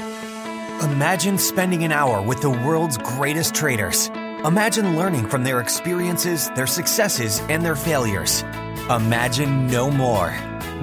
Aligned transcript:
Imagine 0.00 1.38
spending 1.38 1.82
an 1.82 1.90
hour 1.90 2.22
with 2.22 2.40
the 2.40 2.50
world's 2.50 2.98
greatest 2.98 3.52
traders. 3.52 4.08
Imagine 4.44 4.96
learning 4.96 5.28
from 5.28 5.42
their 5.42 5.60
experiences, 5.60 6.48
their 6.50 6.68
successes, 6.68 7.40
and 7.48 7.64
their 7.64 7.74
failures. 7.74 8.42
Imagine 8.88 9.66
no 9.66 9.90
more. 9.90 10.32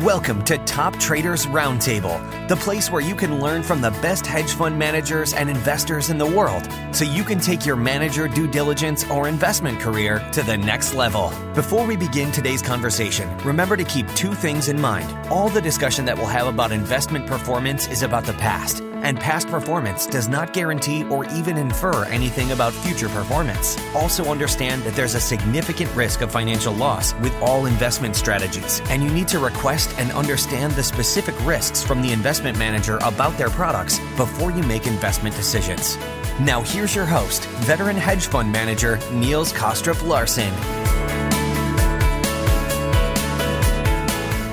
Welcome 0.01 0.43
to 0.43 0.57
Top 0.65 0.99
Traders 0.99 1.45
Roundtable, 1.45 2.19
the 2.49 2.57
place 2.57 2.91
where 2.91 3.01
you 3.01 3.15
can 3.15 3.39
learn 3.39 3.63
from 3.63 3.79
the 3.79 3.91
best 3.91 4.27
hedge 4.27 4.51
fund 4.51 4.77
managers 4.77 5.33
and 5.33 5.49
investors 5.49 6.09
in 6.09 6.17
the 6.17 6.25
world 6.25 6.67
so 6.91 7.05
you 7.05 7.23
can 7.23 7.39
take 7.39 7.65
your 7.65 7.77
manager 7.77 8.27
due 8.27 8.47
diligence 8.47 9.09
or 9.09 9.29
investment 9.29 9.79
career 9.79 10.19
to 10.33 10.43
the 10.43 10.57
next 10.57 10.93
level. 10.93 11.31
Before 11.53 11.87
we 11.87 11.95
begin 11.95 12.33
today's 12.33 12.61
conversation, 12.61 13.37
remember 13.37 13.77
to 13.77 13.85
keep 13.85 14.09
two 14.15 14.33
things 14.33 14.67
in 14.67 14.81
mind. 14.81 15.09
All 15.29 15.47
the 15.47 15.61
discussion 15.61 16.03
that 16.03 16.17
we'll 16.17 16.25
have 16.25 16.47
about 16.47 16.73
investment 16.73 17.25
performance 17.27 17.87
is 17.87 18.03
about 18.03 18.25
the 18.25 18.33
past 18.33 18.84
and 19.05 19.19
past 19.19 19.47
performance 19.47 20.07
does 20.07 20.27
not 20.27 20.51
guarantee 20.51 21.03
or 21.05 21.25
even 21.25 21.57
infer 21.57 22.05
anything 22.05 22.51
about 22.51 22.73
future 22.73 23.07
performance. 23.07 23.77
Also, 23.93 24.25
understand 24.25 24.81
that 24.81 24.95
there's 24.95 25.13
a 25.13 25.19
significant 25.19 25.95
risk 25.95 26.21
of 26.21 26.31
financial 26.31 26.73
loss 26.73 27.13
with 27.19 27.33
all 27.41 27.67
investment 27.67 28.15
strategies, 28.15 28.81
and 28.89 29.03
you 29.03 29.09
need 29.11 29.27
to 29.27 29.37
request 29.37 29.93
and 29.99 30.11
understand 30.11 30.73
the 30.73 30.83
specific 30.83 31.35
risks 31.45 31.83
from 31.83 32.01
the 32.01 32.11
investment 32.11 32.57
manager 32.57 32.97
about 33.03 33.37
their 33.37 33.51
products 33.51 33.99
before 34.17 34.49
you 34.49 34.63
make 34.63 34.87
investment 34.87 35.35
decisions. 35.35 35.97
Now, 36.39 36.61
here's 36.63 36.95
your 36.95 37.05
host, 37.05 37.45
veteran 37.69 37.95
hedge 37.95 38.25
fund 38.25 38.51
manager 38.51 38.99
Niels 39.13 39.53
Kaastrup 39.53 40.05
Larsen. 40.05 41.04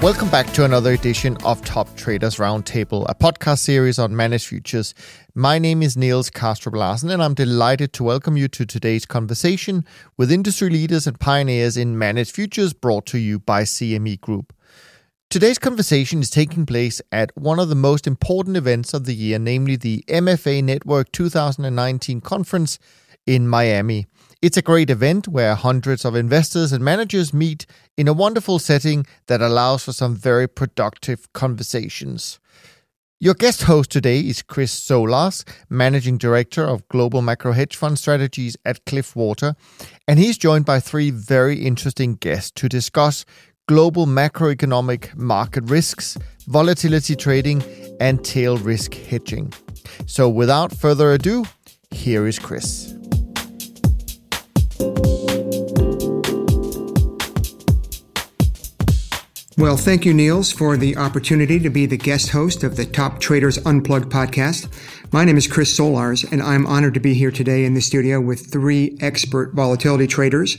Welcome 0.03 0.31
back 0.31 0.53
to 0.55 0.65
another 0.65 0.95
edition 0.95 1.37
of 1.45 1.65
Top 1.65 1.95
Traders 1.95 2.39
Roundtable, 2.39 3.07
a 3.09 3.15
podcast 3.15 3.61
series 3.61 4.01
on 4.01 4.17
managed 4.17 4.49
futures. 4.49 4.95
My 5.37 5.61
name 5.61 5.81
is 5.81 5.97
Niels 5.97 6.29
Kaastrup 6.29 6.75
Larsen, 6.75 7.09
and 7.09 7.23
I'm 7.23 7.35
delighted 7.35 7.93
to 7.93 8.03
welcome 8.03 8.37
you 8.37 8.49
to 8.49 8.67
today's 8.67 9.07
conversation 9.07 9.85
with 10.17 10.33
industry 10.33 10.71
leaders 10.71 11.07
and 11.07 11.21
pioneers 11.21 11.77
in 11.77 11.97
managed 11.97 12.35
futures 12.35 12.73
brought 12.73 13.07
to 13.07 13.19
you 13.19 13.39
by 13.39 13.63
CME 13.63 14.21
Group. 14.21 14.53
Today's 15.31 15.61
conversation 15.61 16.19
is 16.19 16.31
taking 16.31 16.67
place 16.67 17.01
at 17.13 17.31
one 17.37 17.61
of 17.61 17.69
the 17.69 17.77
most 17.77 18.09
important 18.09 18.57
events 18.57 18.93
of 18.95 19.05
the 19.05 19.15
year, 19.15 19.39
namely 19.39 19.77
the 19.77 20.05
MFA 20.09 20.65
Network 20.65 21.13
2019 21.13 22.21
conference 22.23 22.81
in 23.25 23.47
Miami. 23.47 24.07
It's 24.43 24.57
a 24.57 24.63
great 24.63 24.91
event 24.91 25.29
where 25.29 25.55
hundreds 25.55 26.05
of 26.05 26.17
investors 26.17 26.73
and 26.73 26.85
managers 26.85 27.33
meet 27.33 27.65
in 27.97 28.09
a 28.09 28.13
wonderful 28.13 28.59
setting 28.59 29.07
that 29.29 29.41
allows 29.41 29.85
for 29.85 29.93
some 29.93 30.17
very 30.17 30.49
productive 30.49 31.33
conversations. 31.33 32.41
Your 33.21 33.35
guest 33.35 33.63
host 33.63 33.93
today 33.93 34.19
is 34.19 34.43
Chris 34.43 34.75
Solarz, 34.75 35.45
Managing 35.71 36.19
Director 36.19 36.65
of 36.65 36.89
Global 36.89 37.23
Macro 37.23 37.53
Hedge 37.53 37.77
Fund 37.77 38.01
Strategies 38.01 38.57
at 38.65 38.85
Cliffwater, 38.85 39.55
and 40.09 40.19
he's 40.19 40.37
joined 40.37 40.67
by 40.67 40.81
three 40.81 41.13
very 41.13 41.65
interesting 41.65 42.17
guests 42.17 42.51
to 42.57 42.69
discuss 42.69 43.25
global 43.69 44.07
macroeconomic 44.07 45.15
market 45.15 45.71
risks, 45.71 46.19
volatility 46.49 47.15
trading, 47.15 47.63
and 48.01 48.25
tail 48.25 48.59
risk 48.59 48.93
hedging. 48.93 49.53
So 50.07 50.29
without 50.29 50.73
further 50.73 51.13
ado, 51.13 51.45
here 51.93 52.27
is 52.27 52.41
Chris. 52.41 52.93
Well, 59.59 59.77
thank 59.77 60.07
you, 60.07 60.15
Niels, 60.15 60.51
for 60.51 60.79
the 60.79 60.97
opportunity 60.97 61.61
to 61.61 61.69
be 61.69 61.85
the 61.85 61.99
guest 61.99 62.31
host 62.31 62.65
of 62.65 62.77
the 62.77 62.87
Top 62.87 63.21
Traders 63.21 63.59
Unplugged 63.67 64.11
podcast. 64.11 64.73
My 65.13 65.27
name 65.27 65.37
is 65.37 65.47
Chris 65.47 65.79
Solarz, 65.79 66.31
and 66.33 66.43
I'm 66.43 66.67
honored 66.67 66.95
to 66.95 67.01
be 67.01 67.13
here 67.13 67.31
today 67.31 67.67
in 67.67 67.75
the 67.75 67.83
studio 67.83 68.19
with 68.19 68.51
three 68.51 68.97
expert 69.03 69.53
volatility 69.55 70.07
traders 70.07 70.57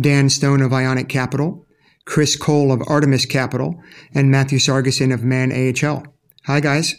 Dan 0.00 0.30
Stone 0.30 0.62
of 0.62 0.72
Ionic 0.72 1.08
Capital, 1.08 1.66
Chris 2.04 2.36
Cole 2.36 2.70
of 2.70 2.80
Artemis 2.86 3.26
Capital, 3.26 3.82
and 4.14 4.30
Matthew 4.30 4.60
Sargaison 4.60 5.10
of 5.10 5.24
Man 5.24 5.50
AHL. 5.50 6.04
Hi, 6.46 6.60
guys. 6.60 6.94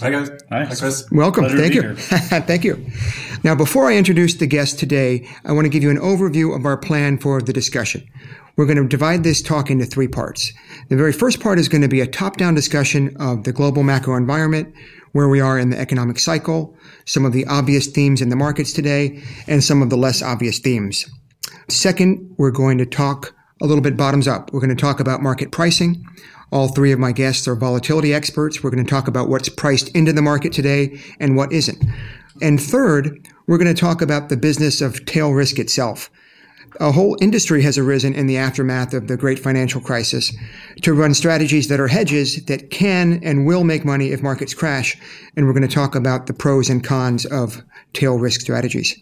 Hi, 0.00 0.10
guys. 0.10 0.28
Hi, 0.50 0.64
Hi 0.64 0.74
Chris. 0.74 1.08
Welcome. 1.12 1.44
Pleasure 1.44 1.58
Thank 1.58 1.74
you. 1.74 1.94
Thank 2.40 2.64
you. 2.64 2.84
Now, 3.44 3.54
before 3.54 3.88
I 3.88 3.96
introduce 3.96 4.34
the 4.34 4.48
guest 4.48 4.80
today, 4.80 5.28
I 5.44 5.52
want 5.52 5.66
to 5.66 5.68
give 5.68 5.84
you 5.84 5.90
an 5.90 5.98
overview 5.98 6.56
of 6.56 6.66
our 6.66 6.76
plan 6.76 7.18
for 7.18 7.40
the 7.40 7.52
discussion. 7.52 8.08
We're 8.56 8.66
going 8.66 8.76
to 8.76 8.86
divide 8.86 9.24
this 9.24 9.42
talk 9.42 9.68
into 9.68 9.84
three 9.84 10.06
parts. 10.06 10.52
The 10.88 10.96
very 10.96 11.12
first 11.12 11.40
part 11.40 11.58
is 11.58 11.68
going 11.68 11.82
to 11.82 11.88
be 11.88 12.00
a 12.00 12.06
top-down 12.06 12.54
discussion 12.54 13.16
of 13.18 13.42
the 13.42 13.52
global 13.52 13.82
macro 13.82 14.16
environment, 14.16 14.72
where 15.12 15.28
we 15.28 15.40
are 15.40 15.58
in 15.58 15.70
the 15.70 15.78
economic 15.78 16.20
cycle, 16.20 16.76
some 17.04 17.24
of 17.24 17.32
the 17.32 17.46
obvious 17.46 17.88
themes 17.88 18.20
in 18.20 18.28
the 18.28 18.36
markets 18.36 18.72
today, 18.72 19.22
and 19.48 19.64
some 19.64 19.82
of 19.82 19.90
the 19.90 19.96
less 19.96 20.22
obvious 20.22 20.60
themes. 20.60 21.04
Second, 21.68 22.32
we're 22.38 22.52
going 22.52 22.78
to 22.78 22.86
talk 22.86 23.34
a 23.60 23.66
little 23.66 23.82
bit 23.82 23.96
bottoms 23.96 24.28
up. 24.28 24.52
We're 24.52 24.60
going 24.60 24.76
to 24.76 24.80
talk 24.80 25.00
about 25.00 25.22
market 25.22 25.50
pricing. 25.50 26.04
All 26.52 26.68
three 26.68 26.92
of 26.92 26.98
my 27.00 27.10
guests 27.10 27.48
are 27.48 27.56
volatility 27.56 28.14
experts. 28.14 28.62
We're 28.62 28.70
going 28.70 28.84
to 28.84 28.90
talk 28.90 29.08
about 29.08 29.28
what's 29.28 29.48
priced 29.48 29.88
into 29.96 30.12
the 30.12 30.22
market 30.22 30.52
today 30.52 31.00
and 31.18 31.36
what 31.36 31.52
isn't. 31.52 31.84
And 32.40 32.60
third, 32.60 33.26
we're 33.46 33.58
going 33.58 33.74
to 33.74 33.80
talk 33.80 34.00
about 34.02 34.28
the 34.28 34.36
business 34.36 34.80
of 34.80 35.04
tail 35.06 35.32
risk 35.32 35.58
itself 35.58 36.10
a 36.80 36.92
whole 36.92 37.16
industry 37.20 37.62
has 37.62 37.78
arisen 37.78 38.14
in 38.14 38.26
the 38.26 38.36
aftermath 38.36 38.94
of 38.94 39.06
the 39.06 39.16
great 39.16 39.38
financial 39.38 39.80
crisis 39.80 40.34
to 40.82 40.94
run 40.94 41.14
strategies 41.14 41.68
that 41.68 41.80
are 41.80 41.88
hedges 41.88 42.44
that 42.46 42.70
can 42.70 43.20
and 43.22 43.46
will 43.46 43.64
make 43.64 43.84
money 43.84 44.10
if 44.10 44.22
markets 44.22 44.54
crash. 44.54 44.96
And 45.36 45.46
we're 45.46 45.52
going 45.52 45.68
to 45.68 45.74
talk 45.74 45.94
about 45.94 46.26
the 46.26 46.34
pros 46.34 46.68
and 46.68 46.82
cons 46.82 47.24
of 47.26 47.62
tail 47.92 48.18
risk 48.18 48.40
strategies. 48.40 48.98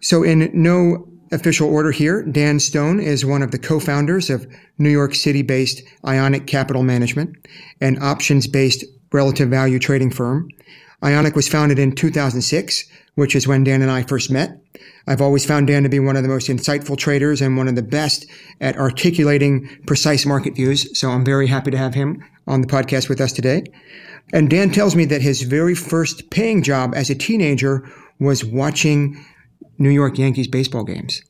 So 0.00 0.22
in 0.22 0.50
no 0.52 1.06
official 1.32 1.72
order 1.72 1.90
here, 1.90 2.22
Dan 2.22 2.58
Stone 2.60 3.00
is 3.00 3.24
one 3.24 3.42
of 3.42 3.50
the 3.50 3.58
co-founders 3.58 4.30
of 4.30 4.46
New 4.78 4.90
York 4.90 5.14
City 5.14 5.42
based 5.42 5.82
Ionic 6.06 6.46
Capital 6.46 6.82
Management, 6.82 7.36
an 7.80 8.02
options 8.02 8.46
based 8.46 8.84
relative 9.12 9.48
value 9.48 9.78
trading 9.78 10.10
firm. 10.10 10.48
Ionic 11.02 11.34
was 11.34 11.48
founded 11.48 11.78
in 11.78 11.94
2006, 11.94 12.84
which 13.14 13.34
is 13.34 13.46
when 13.46 13.64
Dan 13.64 13.82
and 13.82 13.90
I 13.90 14.02
first 14.02 14.30
met. 14.30 14.60
I've 15.06 15.20
always 15.20 15.44
found 15.44 15.66
Dan 15.66 15.82
to 15.82 15.88
be 15.88 15.98
one 15.98 16.16
of 16.16 16.22
the 16.22 16.28
most 16.28 16.48
insightful 16.48 16.96
traders 16.96 17.40
and 17.40 17.56
one 17.56 17.68
of 17.68 17.74
the 17.74 17.82
best 17.82 18.26
at 18.60 18.76
articulating 18.76 19.68
precise 19.86 20.26
market 20.26 20.54
views. 20.54 20.98
So 20.98 21.10
I'm 21.10 21.24
very 21.24 21.46
happy 21.46 21.70
to 21.70 21.78
have 21.78 21.94
him 21.94 22.22
on 22.46 22.60
the 22.60 22.66
podcast 22.66 23.08
with 23.08 23.20
us 23.20 23.32
today. 23.32 23.64
And 24.32 24.48
Dan 24.48 24.70
tells 24.70 24.94
me 24.94 25.04
that 25.06 25.22
his 25.22 25.42
very 25.42 25.74
first 25.74 26.30
paying 26.30 26.62
job 26.62 26.92
as 26.94 27.10
a 27.10 27.14
teenager 27.14 27.88
was 28.20 28.44
watching 28.44 29.24
New 29.78 29.90
York 29.90 30.18
Yankees 30.18 30.46
baseball 30.46 30.84
games. 30.84 31.22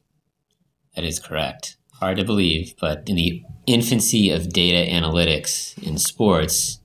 That 0.97 1.05
is 1.05 1.19
correct. 1.19 1.77
Hard 1.95 2.19
to 2.19 2.25
believe, 2.25 2.75
but 2.81 3.05
in 3.07 3.17
the 3.17 3.43
infancy 3.67 4.31
of 4.31 4.53
data 4.53 4.91
analytics 4.91 5.81
in 5.83 5.99
sports, 5.99 6.81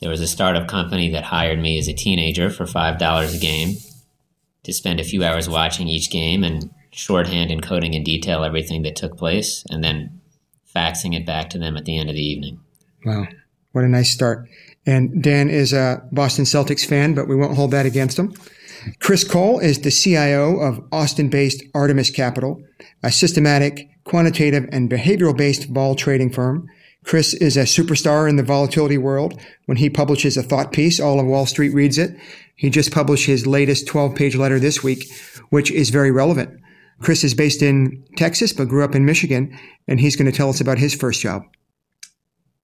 there 0.00 0.10
was 0.10 0.20
a 0.20 0.26
startup 0.26 0.66
company 0.68 1.10
that 1.10 1.24
hired 1.24 1.60
me 1.60 1.78
as 1.78 1.88
a 1.88 1.92
teenager 1.92 2.50
for 2.50 2.64
$5 2.64 3.34
a 3.34 3.38
game 3.38 3.74
to 4.64 4.72
spend 4.72 5.00
a 5.00 5.04
few 5.04 5.24
hours 5.24 5.48
watching 5.48 5.88
each 5.88 6.10
game 6.10 6.42
and 6.42 6.70
shorthand 6.90 7.50
and 7.50 7.62
coding 7.62 7.94
in 7.94 8.02
detail 8.02 8.44
everything 8.44 8.82
that 8.82 8.96
took 8.96 9.16
place 9.16 9.64
and 9.70 9.82
then 9.82 10.20
faxing 10.74 11.14
it 11.14 11.26
back 11.26 11.50
to 11.50 11.58
them 11.58 11.76
at 11.76 11.84
the 11.84 11.98
end 11.98 12.08
of 12.08 12.16
the 12.16 12.24
evening. 12.24 12.60
Wow. 13.04 13.26
What 13.72 13.84
a 13.84 13.88
nice 13.88 14.10
start. 14.10 14.48
And 14.86 15.22
Dan 15.22 15.50
is 15.50 15.72
a 15.72 16.06
Boston 16.12 16.44
Celtics 16.44 16.86
fan, 16.86 17.14
but 17.14 17.28
we 17.28 17.36
won't 17.36 17.56
hold 17.56 17.70
that 17.70 17.86
against 17.86 18.18
him. 18.18 18.34
Chris 19.00 19.24
Cole 19.24 19.58
is 19.58 19.80
the 19.80 19.90
CIO 19.90 20.58
of 20.60 20.84
Austin 20.92 21.28
based 21.28 21.62
Artemis 21.74 22.10
Capital, 22.10 22.62
a 23.02 23.10
systematic, 23.10 23.88
quantitative, 24.04 24.68
and 24.70 24.90
behavioral 24.90 25.36
based 25.36 25.68
vol 25.68 25.94
trading 25.94 26.30
firm. 26.30 26.68
Chris 27.04 27.34
is 27.34 27.56
a 27.56 27.62
superstar 27.62 28.28
in 28.28 28.36
the 28.36 28.42
volatility 28.42 28.98
world. 28.98 29.38
When 29.66 29.76
he 29.76 29.90
publishes 29.90 30.36
a 30.36 30.42
thought 30.42 30.72
piece, 30.72 31.00
all 31.00 31.20
of 31.20 31.26
Wall 31.26 31.46
Street 31.46 31.74
reads 31.74 31.98
it. 31.98 32.16
He 32.56 32.70
just 32.70 32.92
published 32.92 33.26
his 33.26 33.46
latest 33.46 33.86
12 33.86 34.14
page 34.14 34.36
letter 34.36 34.58
this 34.58 34.82
week, 34.82 35.12
which 35.50 35.70
is 35.70 35.90
very 35.90 36.10
relevant. 36.10 36.60
Chris 37.00 37.24
is 37.24 37.34
based 37.34 37.62
in 37.62 38.04
Texas, 38.16 38.52
but 38.52 38.68
grew 38.68 38.84
up 38.84 38.94
in 38.94 39.04
Michigan, 39.04 39.58
and 39.88 40.00
he's 40.00 40.16
going 40.16 40.30
to 40.30 40.36
tell 40.36 40.48
us 40.48 40.60
about 40.60 40.78
his 40.78 40.94
first 40.94 41.20
job. 41.20 41.42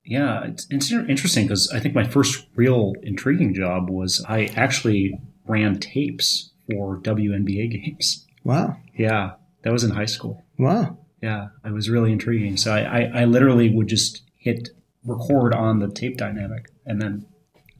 Yeah, 0.04 0.44
it's, 0.44 0.66
it's 0.70 0.90
interesting 0.92 1.46
because 1.46 1.70
I 1.72 1.80
think 1.80 1.94
my 1.94 2.04
first 2.04 2.46
real 2.54 2.94
intriguing 3.02 3.54
job 3.54 3.90
was 3.90 4.24
I 4.28 4.46
actually 4.56 5.20
ran 5.46 5.78
tapes 5.78 6.50
for 6.68 6.98
WNBA 6.98 7.70
games. 7.70 8.26
Wow. 8.44 8.76
Yeah, 8.94 9.32
that 9.62 9.72
was 9.72 9.84
in 9.84 9.90
high 9.90 10.06
school. 10.06 10.44
Wow. 10.58 10.98
Yeah, 11.22 11.48
it 11.64 11.72
was 11.72 11.90
really 11.90 12.12
intriguing. 12.12 12.56
So 12.56 12.72
I, 12.72 12.80
I, 12.80 13.00
I 13.20 13.24
literally 13.24 13.68
would 13.68 13.88
just 13.88 14.22
hit 14.36 14.70
record 15.04 15.54
on 15.54 15.80
the 15.80 15.88
tape 15.88 16.16
dynamic 16.16 16.70
and 16.86 17.00
then 17.00 17.26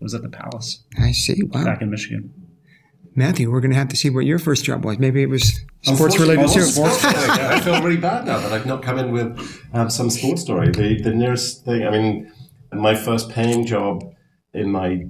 it 0.00 0.02
was 0.02 0.14
at 0.14 0.22
the 0.22 0.28
Palace. 0.28 0.82
I 0.98 1.12
see. 1.12 1.42
Wow. 1.44 1.64
Back 1.64 1.82
in 1.82 1.90
Michigan. 1.90 2.32
Matthew, 3.14 3.50
we're 3.50 3.60
going 3.60 3.72
to 3.72 3.76
have 3.76 3.88
to 3.88 3.96
see 3.96 4.08
what 4.08 4.24
your 4.24 4.38
first 4.38 4.64
job 4.64 4.84
was. 4.84 4.98
Maybe 4.98 5.22
it 5.22 5.28
was 5.28 5.60
sports 5.82 6.18
related 6.18 6.48
too. 6.48 6.62
Sports 6.62 7.04
I 7.04 7.60
feel 7.60 7.82
really 7.82 7.96
bad 7.96 8.24
now 8.24 8.38
that 8.38 8.52
I've 8.52 8.66
not 8.66 8.82
come 8.82 8.98
in 8.98 9.10
with 9.10 9.60
um, 9.74 9.90
some 9.90 10.10
sports 10.10 10.42
story. 10.42 10.70
The, 10.70 11.00
the 11.02 11.10
nearest 11.10 11.64
thing, 11.64 11.86
I 11.86 11.90
mean, 11.90 12.32
my 12.72 12.94
first 12.94 13.30
paying 13.30 13.66
job 13.66 14.04
in 14.54 14.70
my 14.70 15.04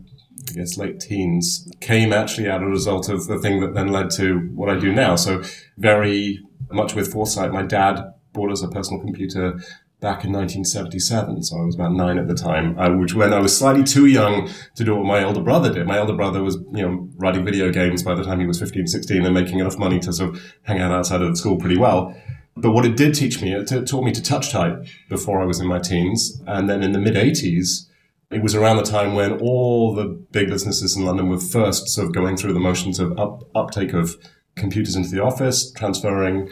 I 0.49 0.53
guess, 0.55 0.79
late 0.79 0.99
teens 0.99 1.71
came 1.81 2.13
actually 2.13 2.49
out 2.49 2.63
of 2.63 2.69
a 2.69 2.71
result 2.71 3.09
of 3.09 3.27
the 3.27 3.39
thing 3.39 3.61
that 3.61 3.75
then 3.75 3.89
led 3.89 4.11
to 4.13 4.39
what 4.55 4.71
I 4.71 4.79
do 4.79 4.93
now. 4.93 5.17
So 5.17 5.43
very 5.77 6.41
much 6.71 6.95
with 6.95 7.13
foresight, 7.13 7.53
my 7.53 7.63
dad 7.63 8.15
bought 8.33 8.51
us 8.51 8.63
a 8.63 8.69
personal 8.69 9.01
computer 9.03 9.61
back 10.01 10.25
in 10.25 10.33
1977. 10.33 11.43
So 11.43 11.59
I 11.59 11.65
was 11.65 11.75
about 11.75 11.93
nine 11.93 12.19
at 12.19 12.27
the 12.27 12.35
time, 12.35 12.79
uh, 12.79 12.91
which 12.97 13.15
when 13.15 13.33
I 13.33 13.39
was 13.39 13.57
slightly 13.57 13.85
too 13.85 14.07
young 14.07 14.49
to 14.75 14.85
do 14.85 14.97
what 14.97 15.05
my 15.05 15.23
older 15.23 15.43
brother 15.43 15.73
did. 15.73 15.87
My 15.87 15.99
older 15.99 16.15
brother 16.15 16.43
was, 16.43 16.57
you 16.73 16.83
know, 16.83 17.09
writing 17.17 17.45
video 17.45 17.71
games 17.71 18.03
by 18.03 18.15
the 18.15 18.25
time 18.25 18.41
he 18.41 18.47
was 18.47 18.59
15, 18.59 18.87
16 18.87 19.25
and 19.25 19.35
making 19.35 19.59
enough 19.59 19.79
money 19.79 20.01
to 20.01 20.13
sort 20.13 20.35
of 20.35 20.55
hang 20.63 20.81
out 20.81 20.91
outside 20.91 21.21
of 21.21 21.29
the 21.29 21.37
school 21.37 21.59
pretty 21.59 21.77
well. 21.77 22.17
But 22.57 22.73
what 22.73 22.85
it 22.85 22.97
did 22.97 23.15
teach 23.15 23.41
me, 23.41 23.55
it 23.55 23.69
taught 23.87 24.05
me 24.05 24.13
to 24.13 24.23
touch 24.23 24.51
type 24.51 24.85
before 25.09 25.41
I 25.41 25.45
was 25.45 25.61
in 25.61 25.67
my 25.67 25.79
teens. 25.79 26.43
And 26.47 26.69
then 26.69 26.83
in 26.83 26.93
the 26.93 26.99
mid 26.99 27.15
80s, 27.15 27.87
it 28.31 28.43
was 28.43 28.55
around 28.55 28.77
the 28.77 28.83
time 28.83 29.15
when 29.15 29.39
all 29.41 29.95
the 29.95 30.05
big 30.05 30.49
businesses 30.49 30.97
in 30.97 31.05
London 31.05 31.29
were 31.29 31.39
first 31.39 31.89
sort 31.89 32.07
of 32.07 32.15
going 32.15 32.37
through 32.37 32.53
the 32.53 32.61
motions 32.61 32.99
of 32.99 33.19
up, 33.19 33.43
uptake 33.55 33.93
of 33.93 34.17
computers 34.57 34.97
into 34.97 35.11
the 35.11 35.23
office, 35.23 35.73
transferring 35.73 36.49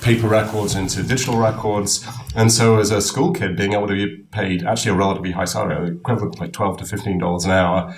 paper 0.00 0.28
records 0.28 0.74
into 0.74 1.02
digital 1.02 1.36
records. 1.38 2.06
And 2.34 2.50
so 2.52 2.78
as 2.78 2.90
a 2.90 3.00
school 3.00 3.32
kid, 3.32 3.56
being 3.56 3.72
able 3.72 3.88
to 3.88 3.94
be 3.94 4.16
paid 4.30 4.64
actually 4.64 4.92
a 4.92 4.94
relatively 4.94 5.32
high 5.32 5.44
salary, 5.44 5.96
equivalent 5.96 6.34
to 6.34 6.40
like 6.40 6.52
12 6.52 6.78
to 6.78 6.84
$15 6.84 7.44
an 7.44 7.50
hour, 7.50 7.94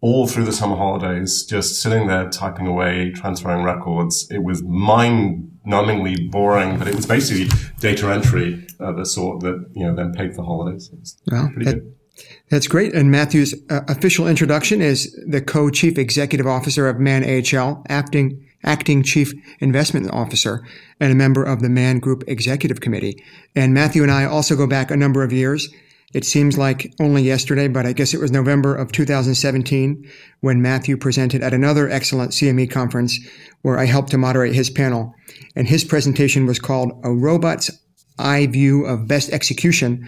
all 0.00 0.26
through 0.26 0.44
the 0.44 0.52
summer 0.52 0.76
holidays, 0.76 1.44
just 1.44 1.80
sitting 1.80 2.08
there 2.08 2.28
typing 2.28 2.66
away, 2.66 3.12
transferring 3.12 3.62
records. 3.64 4.28
It 4.30 4.42
was 4.42 4.62
mind 4.62 5.50
numbingly 5.66 6.30
boring, 6.30 6.78
but 6.78 6.88
it 6.88 6.94
was 6.94 7.06
basically 7.06 7.48
data 7.78 8.12
entry 8.12 8.66
of 8.80 8.96
the 8.96 9.06
sort 9.06 9.40
that, 9.40 9.64
you 9.74 9.86
know, 9.86 9.94
then 9.94 10.12
paid 10.12 10.34
for 10.34 10.42
holidays. 10.42 10.90
Well, 11.30 11.50
that, 11.58 11.94
that's 12.50 12.66
great. 12.66 12.94
And 12.94 13.10
Matthew's 13.10 13.54
uh, 13.70 13.82
official 13.88 14.26
introduction 14.26 14.82
is 14.82 15.16
the 15.26 15.40
co-chief 15.40 15.98
executive 15.98 16.46
officer 16.48 16.88
of 16.88 16.98
Man 16.98 17.24
AHL, 17.24 17.84
acting 17.88 18.44
acting 18.64 19.02
chief 19.02 19.32
investment 19.60 20.10
officer 20.10 20.66
and 21.00 21.12
a 21.12 21.16
member 21.16 21.42
of 21.42 21.60
the 21.60 21.68
Man 21.68 21.98
Group 21.98 22.24
Executive 22.26 22.80
Committee. 22.80 23.22
And 23.54 23.74
Matthew 23.74 24.02
and 24.02 24.12
I 24.12 24.24
also 24.24 24.56
go 24.56 24.66
back 24.66 24.90
a 24.90 24.96
number 24.96 25.22
of 25.22 25.32
years. 25.32 25.68
It 26.14 26.26
seems 26.26 26.58
like 26.58 26.92
only 27.00 27.22
yesterday, 27.22 27.68
but 27.68 27.86
I 27.86 27.94
guess 27.94 28.12
it 28.12 28.20
was 28.20 28.30
November 28.30 28.74
of 28.76 28.92
2017 28.92 30.08
when 30.40 30.60
Matthew 30.60 30.96
presented 30.96 31.42
at 31.42 31.54
another 31.54 31.88
excellent 31.88 32.32
CME 32.32 32.70
conference 32.70 33.18
where 33.62 33.78
I 33.78 33.86
helped 33.86 34.10
to 34.10 34.18
moderate 34.18 34.54
his 34.54 34.68
panel. 34.68 35.14
And 35.56 35.66
his 35.66 35.84
presentation 35.84 36.46
was 36.46 36.58
called 36.58 37.00
A 37.02 37.10
Robot's 37.10 37.70
Eye 38.18 38.46
View 38.46 38.84
of 38.84 39.08
Best 39.08 39.30
Execution. 39.30 40.06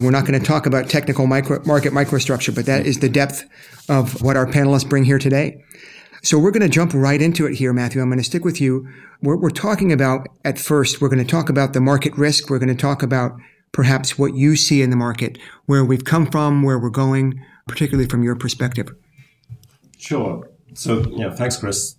We're 0.00 0.10
not 0.10 0.26
going 0.26 0.38
to 0.38 0.44
talk 0.44 0.66
about 0.66 0.88
technical 0.88 1.28
micro, 1.28 1.62
market 1.64 1.92
microstructure, 1.92 2.52
but 2.52 2.66
that 2.66 2.84
is 2.84 2.98
the 2.98 3.08
depth 3.08 3.44
of 3.88 4.22
what 4.22 4.36
our 4.36 4.46
panelists 4.46 4.88
bring 4.88 5.04
here 5.04 5.20
today. 5.20 5.62
So 6.24 6.38
we're 6.38 6.52
going 6.52 6.62
to 6.62 6.70
jump 6.70 6.92
right 6.94 7.20
into 7.20 7.44
it 7.44 7.54
here, 7.54 7.74
Matthew. 7.74 8.00
I'm 8.00 8.08
going 8.08 8.16
to 8.16 8.24
stick 8.24 8.46
with 8.46 8.58
you. 8.58 8.88
We're, 9.20 9.36
we're 9.36 9.50
talking 9.50 9.92
about, 9.92 10.26
at 10.42 10.58
first, 10.58 11.02
we're 11.02 11.10
going 11.10 11.22
to 11.22 11.30
talk 11.30 11.50
about 11.50 11.74
the 11.74 11.82
market 11.82 12.16
risk. 12.16 12.48
We're 12.48 12.58
going 12.58 12.74
to 12.74 12.74
talk 12.74 13.02
about 13.02 13.32
perhaps 13.72 14.18
what 14.18 14.34
you 14.34 14.56
see 14.56 14.80
in 14.80 14.88
the 14.88 14.96
market, 14.96 15.36
where 15.66 15.84
we've 15.84 16.06
come 16.06 16.24
from, 16.24 16.62
where 16.62 16.78
we're 16.78 16.88
going, 16.88 17.44
particularly 17.68 18.08
from 18.08 18.22
your 18.22 18.36
perspective. 18.36 18.88
Sure. 19.98 20.48
So, 20.72 21.04
yeah, 21.10 21.30
thanks, 21.34 21.58
Chris. 21.58 21.96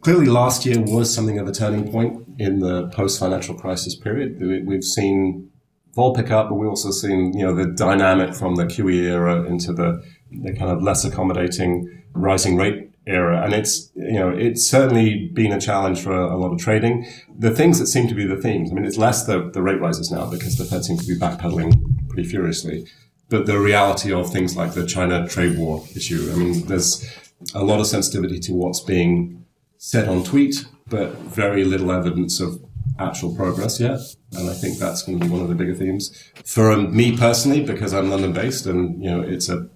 Clearly, 0.00 0.26
last 0.26 0.66
year 0.66 0.80
was 0.80 1.14
something 1.14 1.38
of 1.38 1.46
a 1.46 1.52
turning 1.52 1.92
point 1.92 2.26
in 2.38 2.58
the 2.58 2.88
post-financial 2.88 3.54
crisis 3.54 3.94
period. 3.94 4.40
We've 4.66 4.82
seen 4.82 5.48
vol 5.94 6.12
pick 6.12 6.32
up, 6.32 6.48
but 6.48 6.56
we've 6.56 6.68
also 6.68 6.90
seen, 6.90 7.38
you 7.38 7.46
know, 7.46 7.54
the 7.54 7.66
dynamic 7.66 8.34
from 8.34 8.56
the 8.56 8.64
QE 8.64 9.04
era 9.04 9.44
into 9.44 9.72
the, 9.72 10.02
the 10.32 10.56
kind 10.56 10.72
of 10.72 10.82
less 10.82 11.04
accommodating 11.04 12.02
rising 12.14 12.56
rate 12.56 12.89
era. 13.10 13.42
And 13.42 13.52
it's, 13.52 13.90
you 13.94 14.12
know, 14.12 14.30
it's 14.30 14.64
certainly 14.64 15.28
been 15.28 15.52
a 15.52 15.60
challenge 15.60 16.00
for 16.00 16.12
a, 16.12 16.34
a, 16.34 16.38
lot 16.38 16.52
of 16.52 16.58
trading. 16.58 17.06
The 17.36 17.50
things 17.50 17.78
that 17.78 17.86
seem 17.86 18.08
to 18.08 18.14
be 18.14 18.26
the 18.26 18.36
themes, 18.36 18.70
I 18.70 18.74
mean, 18.74 18.84
it's 18.84 18.96
less 18.96 19.26
the, 19.26 19.50
the 19.50 19.62
rate 19.62 19.80
rises 19.80 20.10
now 20.10 20.30
because 20.30 20.56
the 20.56 20.64
Fed 20.64 20.84
seems 20.84 21.06
to 21.06 21.14
be 21.14 21.18
backpedaling 21.18 22.08
pretty 22.08 22.28
furiously. 22.28 22.86
But 23.28 23.46
the 23.46 23.58
reality 23.58 24.12
of 24.12 24.32
things 24.32 24.56
like 24.56 24.74
the 24.74 24.86
China 24.86 25.28
trade 25.28 25.58
war 25.58 25.84
issue, 25.94 26.30
I 26.32 26.36
mean, 26.36 26.66
there's 26.66 27.08
a 27.54 27.62
lot 27.62 27.80
of 27.80 27.86
sensitivity 27.86 28.38
to 28.40 28.52
what's 28.52 28.80
being 28.80 29.44
said 29.78 30.08
on 30.08 30.24
tweet, 30.24 30.66
but 30.88 31.12
very 31.18 31.64
little 31.64 31.90
evidence 31.92 32.40
of 32.40 32.62
actual 32.98 33.34
progress 33.34 33.80
yet. 33.80 34.00
And 34.32 34.48
I 34.48 34.54
think 34.54 34.78
that's 34.78 35.02
going 35.02 35.18
to 35.18 35.26
be 35.26 35.30
one 35.30 35.42
of 35.42 35.48
the 35.48 35.54
bigger 35.54 35.74
themes 35.74 36.12
for 36.44 36.76
me 36.76 37.16
personally, 37.16 37.62
because 37.64 37.94
I'm 37.94 38.10
London 38.10 38.32
based 38.32 38.66
and, 38.66 39.02
you 39.02 39.10
know, 39.10 39.20
it's 39.22 39.48
a 39.48 39.68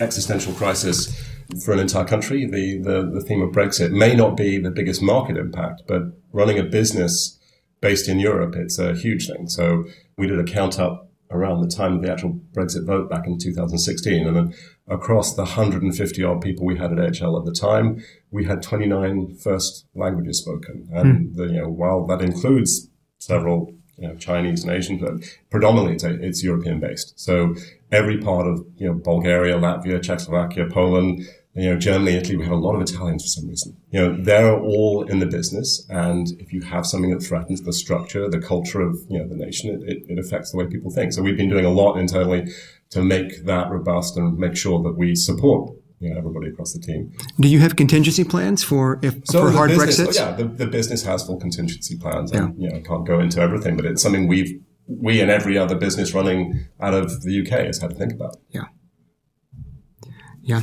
existential 0.00 0.52
crisis 0.54 1.33
for 1.64 1.72
an 1.72 1.78
entire 1.80 2.04
country. 2.04 2.46
The, 2.46 2.78
the, 2.78 3.10
the 3.12 3.20
theme 3.20 3.42
of 3.42 3.50
Brexit 3.50 3.90
may 3.92 4.14
not 4.14 4.36
be 4.36 4.58
the 4.58 4.70
biggest 4.70 5.02
market 5.02 5.36
impact, 5.36 5.82
but 5.86 6.02
running 6.32 6.58
a 6.58 6.64
business 6.64 7.38
based 7.80 8.08
in 8.08 8.18
Europe, 8.18 8.56
it's 8.56 8.78
a 8.78 8.94
huge 8.94 9.26
thing. 9.26 9.48
So 9.48 9.84
we 10.16 10.26
did 10.26 10.38
a 10.38 10.44
count 10.44 10.80
up 10.80 11.10
around 11.30 11.60
the 11.60 11.68
time 11.68 11.96
of 11.96 12.02
the 12.02 12.10
actual 12.10 12.40
Brexit 12.52 12.86
vote 12.86 13.10
back 13.10 13.26
in 13.26 13.38
2016. 13.38 14.26
And 14.26 14.36
then 14.36 14.54
across 14.88 15.34
the 15.34 15.42
150 15.42 16.24
odd 16.24 16.40
people 16.40 16.64
we 16.64 16.78
had 16.78 16.92
at 16.92 16.98
HL 16.98 17.38
at 17.38 17.44
the 17.44 17.52
time, 17.52 18.02
we 18.30 18.44
had 18.44 18.62
29 18.62 19.36
first 19.36 19.86
languages 19.94 20.38
spoken. 20.38 20.88
And 20.92 21.30
mm. 21.30 21.36
the, 21.36 21.44
you 21.46 21.60
know, 21.60 21.68
while 21.68 22.06
that 22.06 22.22
includes 22.22 22.88
several 23.18 23.74
you 23.96 24.08
know, 24.08 24.16
Chinese 24.16 24.64
and 24.64 24.72
Asian, 24.72 24.98
but 24.98 25.14
predominantly 25.50 25.94
it's, 25.94 26.04
it's 26.04 26.44
European 26.44 26.80
based. 26.80 27.18
So 27.18 27.54
every 27.92 28.18
part 28.18 28.46
of, 28.46 28.64
you 28.76 28.88
know, 28.88 28.94
Bulgaria, 28.94 29.56
Latvia, 29.56 30.02
Czechoslovakia, 30.02 30.66
Poland, 30.68 31.22
you 31.54 31.70
know, 31.70 31.78
Germany, 31.78 32.16
Italy, 32.16 32.36
we 32.36 32.44
have 32.44 32.52
a 32.52 32.56
lot 32.56 32.74
of 32.74 32.82
Italians 32.82 33.22
for 33.22 33.28
some 33.28 33.48
reason. 33.48 33.76
You 33.90 34.00
know, 34.00 34.16
they're 34.20 34.58
all 34.58 35.04
in 35.04 35.20
the 35.20 35.26
business. 35.26 35.86
And 35.88 36.26
if 36.40 36.52
you 36.52 36.62
have 36.62 36.84
something 36.84 37.10
that 37.10 37.22
threatens 37.22 37.62
the 37.62 37.72
structure, 37.72 38.28
the 38.28 38.40
culture 38.40 38.80
of, 38.80 38.98
you 39.08 39.18
know, 39.18 39.28
the 39.28 39.36
nation, 39.36 39.70
it, 39.70 39.88
it, 39.88 40.02
it 40.08 40.18
affects 40.18 40.50
the 40.50 40.58
way 40.58 40.66
people 40.66 40.90
think. 40.90 41.12
So 41.12 41.22
we've 41.22 41.36
been 41.36 41.48
doing 41.48 41.64
a 41.64 41.70
lot 41.70 41.96
internally 41.96 42.52
to 42.90 43.02
make 43.02 43.44
that 43.44 43.70
robust 43.70 44.16
and 44.16 44.36
make 44.36 44.56
sure 44.56 44.82
that 44.82 44.98
we 44.98 45.14
support 45.14 45.72
you 46.00 46.10
know, 46.10 46.18
everybody 46.18 46.48
across 46.48 46.72
the 46.72 46.80
team. 46.80 47.12
Do 47.40 47.48
you 47.48 47.60
have 47.60 47.76
contingency 47.76 48.24
plans 48.24 48.62
for 48.62 48.98
if 49.02 49.14
so 49.26 49.46
for 49.46 49.50
hard 49.50 49.70
business, 49.70 50.00
Brexit? 50.00 50.20
Oh, 50.20 50.30
yeah, 50.30 50.36
the, 50.36 50.44
the 50.44 50.66
business 50.66 51.02
has 51.04 51.24
full 51.24 51.38
contingency 51.38 51.96
plans. 51.96 52.30
Yeah. 52.32 52.44
And, 52.44 52.62
you 52.62 52.68
know, 52.68 52.76
I 52.76 52.80
can't 52.80 53.06
go 53.06 53.20
into 53.20 53.40
everything, 53.40 53.76
but 53.76 53.86
it's 53.86 54.02
something 54.02 54.26
we've 54.28 54.60
we 54.86 55.20
and 55.20 55.30
every 55.30 55.56
other 55.56 55.74
business 55.74 56.12
running 56.12 56.66
out 56.80 56.94
of 56.94 57.22
the 57.22 57.40
UK 57.40 57.66
has 57.66 57.78
had 57.78 57.90
to 57.90 57.96
think 57.96 58.12
about. 58.12 58.36
Yeah. 58.50 58.64
Yeah, 60.46 60.60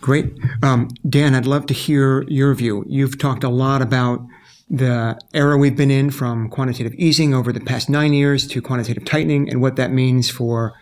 great. 0.00 0.36
Um, 0.64 0.88
Dan, 1.08 1.36
I'd 1.36 1.46
love 1.46 1.66
to 1.66 1.74
hear 1.74 2.24
your 2.26 2.52
view. 2.54 2.84
You've 2.88 3.18
talked 3.18 3.44
a 3.44 3.48
lot 3.48 3.80
about 3.80 4.20
the 4.68 5.16
era 5.32 5.56
we've 5.56 5.76
been 5.76 5.92
in 5.92 6.10
from 6.10 6.48
quantitative 6.48 6.92
easing 6.94 7.32
over 7.32 7.52
the 7.52 7.60
past 7.60 7.88
nine 7.88 8.14
years 8.14 8.48
to 8.48 8.60
quantitative 8.60 9.04
tightening 9.04 9.48
and 9.48 9.60
what 9.60 9.76
that 9.76 9.92
means 9.92 10.28
for 10.28 10.72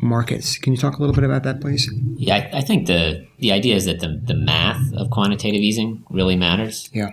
markets. 0.00 0.58
Can 0.58 0.72
you 0.72 0.78
talk 0.78 0.96
a 0.96 1.00
little 1.00 1.14
bit 1.14 1.24
about 1.24 1.42
that, 1.44 1.60
please? 1.60 1.90
Yeah, 2.16 2.36
I, 2.36 2.58
I 2.58 2.60
think 2.60 2.86
the 2.86 3.26
the 3.38 3.52
idea 3.52 3.76
is 3.76 3.84
that 3.86 4.00
the 4.00 4.20
the 4.22 4.34
math 4.34 4.92
of 4.94 5.10
quantitative 5.10 5.60
easing 5.60 6.04
really 6.10 6.36
matters. 6.36 6.88
Yeah, 6.92 7.10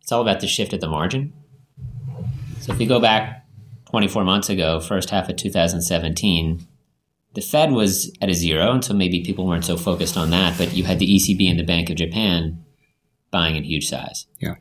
it's 0.00 0.12
all 0.12 0.22
about 0.22 0.40
the 0.40 0.48
shift 0.48 0.72
at 0.72 0.80
the 0.80 0.88
margin. 0.88 1.32
So 2.60 2.72
if 2.72 2.80
you 2.80 2.86
go 2.88 3.00
back 3.00 3.46
24 3.90 4.24
months 4.24 4.48
ago, 4.48 4.80
first 4.80 5.10
half 5.10 5.28
of 5.28 5.36
2017, 5.36 6.66
the 7.34 7.40
Fed 7.40 7.70
was 7.70 8.12
at 8.20 8.28
a 8.28 8.34
zero, 8.34 8.72
and 8.72 8.84
so 8.84 8.94
maybe 8.94 9.22
people 9.22 9.46
weren't 9.46 9.64
so 9.64 9.76
focused 9.76 10.16
on 10.16 10.30
that. 10.30 10.58
But 10.58 10.74
you 10.74 10.84
had 10.84 10.98
the 10.98 11.06
ECB 11.06 11.48
and 11.48 11.58
the 11.58 11.64
Bank 11.64 11.90
of 11.90 11.96
Japan 11.96 12.64
buying 13.30 13.56
in 13.56 13.64
huge 13.64 13.88
size. 13.88 14.26
Yeah. 14.38 14.54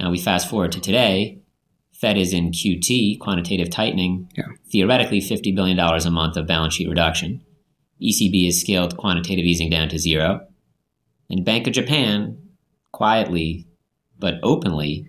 Now 0.00 0.10
we 0.10 0.18
fast 0.18 0.48
forward 0.48 0.72
to 0.72 0.80
today. 0.80 1.42
Fed 1.94 2.18
is 2.18 2.32
in 2.32 2.50
QT, 2.50 3.20
quantitative 3.20 3.70
tightening, 3.70 4.30
yeah. 4.36 4.44
theoretically 4.70 5.20
$50 5.20 5.54
billion 5.54 5.78
a 5.78 6.10
month 6.10 6.36
of 6.36 6.46
balance 6.46 6.74
sheet 6.74 6.88
reduction. 6.88 7.42
ECB 8.02 8.46
has 8.46 8.60
scaled 8.60 8.96
quantitative 8.96 9.44
easing 9.44 9.70
down 9.70 9.88
to 9.88 9.98
zero. 9.98 10.46
And 11.30 11.44
Bank 11.44 11.66
of 11.66 11.72
Japan, 11.72 12.38
quietly 12.92 13.66
but 14.18 14.34
openly, 14.42 15.08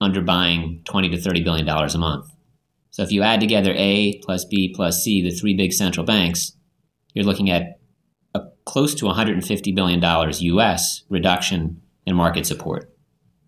underbuying 0.00 0.84
20 0.84 1.10
to 1.10 1.16
$30 1.16 1.44
billion 1.44 1.68
a 1.68 1.98
month. 1.98 2.26
So 2.90 3.02
if 3.02 3.12
you 3.12 3.22
add 3.22 3.40
together 3.40 3.72
A 3.76 4.18
plus 4.24 4.44
B 4.44 4.72
plus 4.74 5.02
C, 5.02 5.22
the 5.22 5.30
three 5.30 5.54
big 5.54 5.72
central 5.72 6.04
banks, 6.04 6.52
you're 7.14 7.24
looking 7.24 7.50
at 7.50 7.78
a 8.34 8.42
close 8.64 8.94
to 8.96 9.04
$150 9.04 9.74
billion 9.74 10.02
US 10.02 11.04
reduction 11.08 11.82
in 12.06 12.16
market 12.16 12.46
support. 12.46 12.92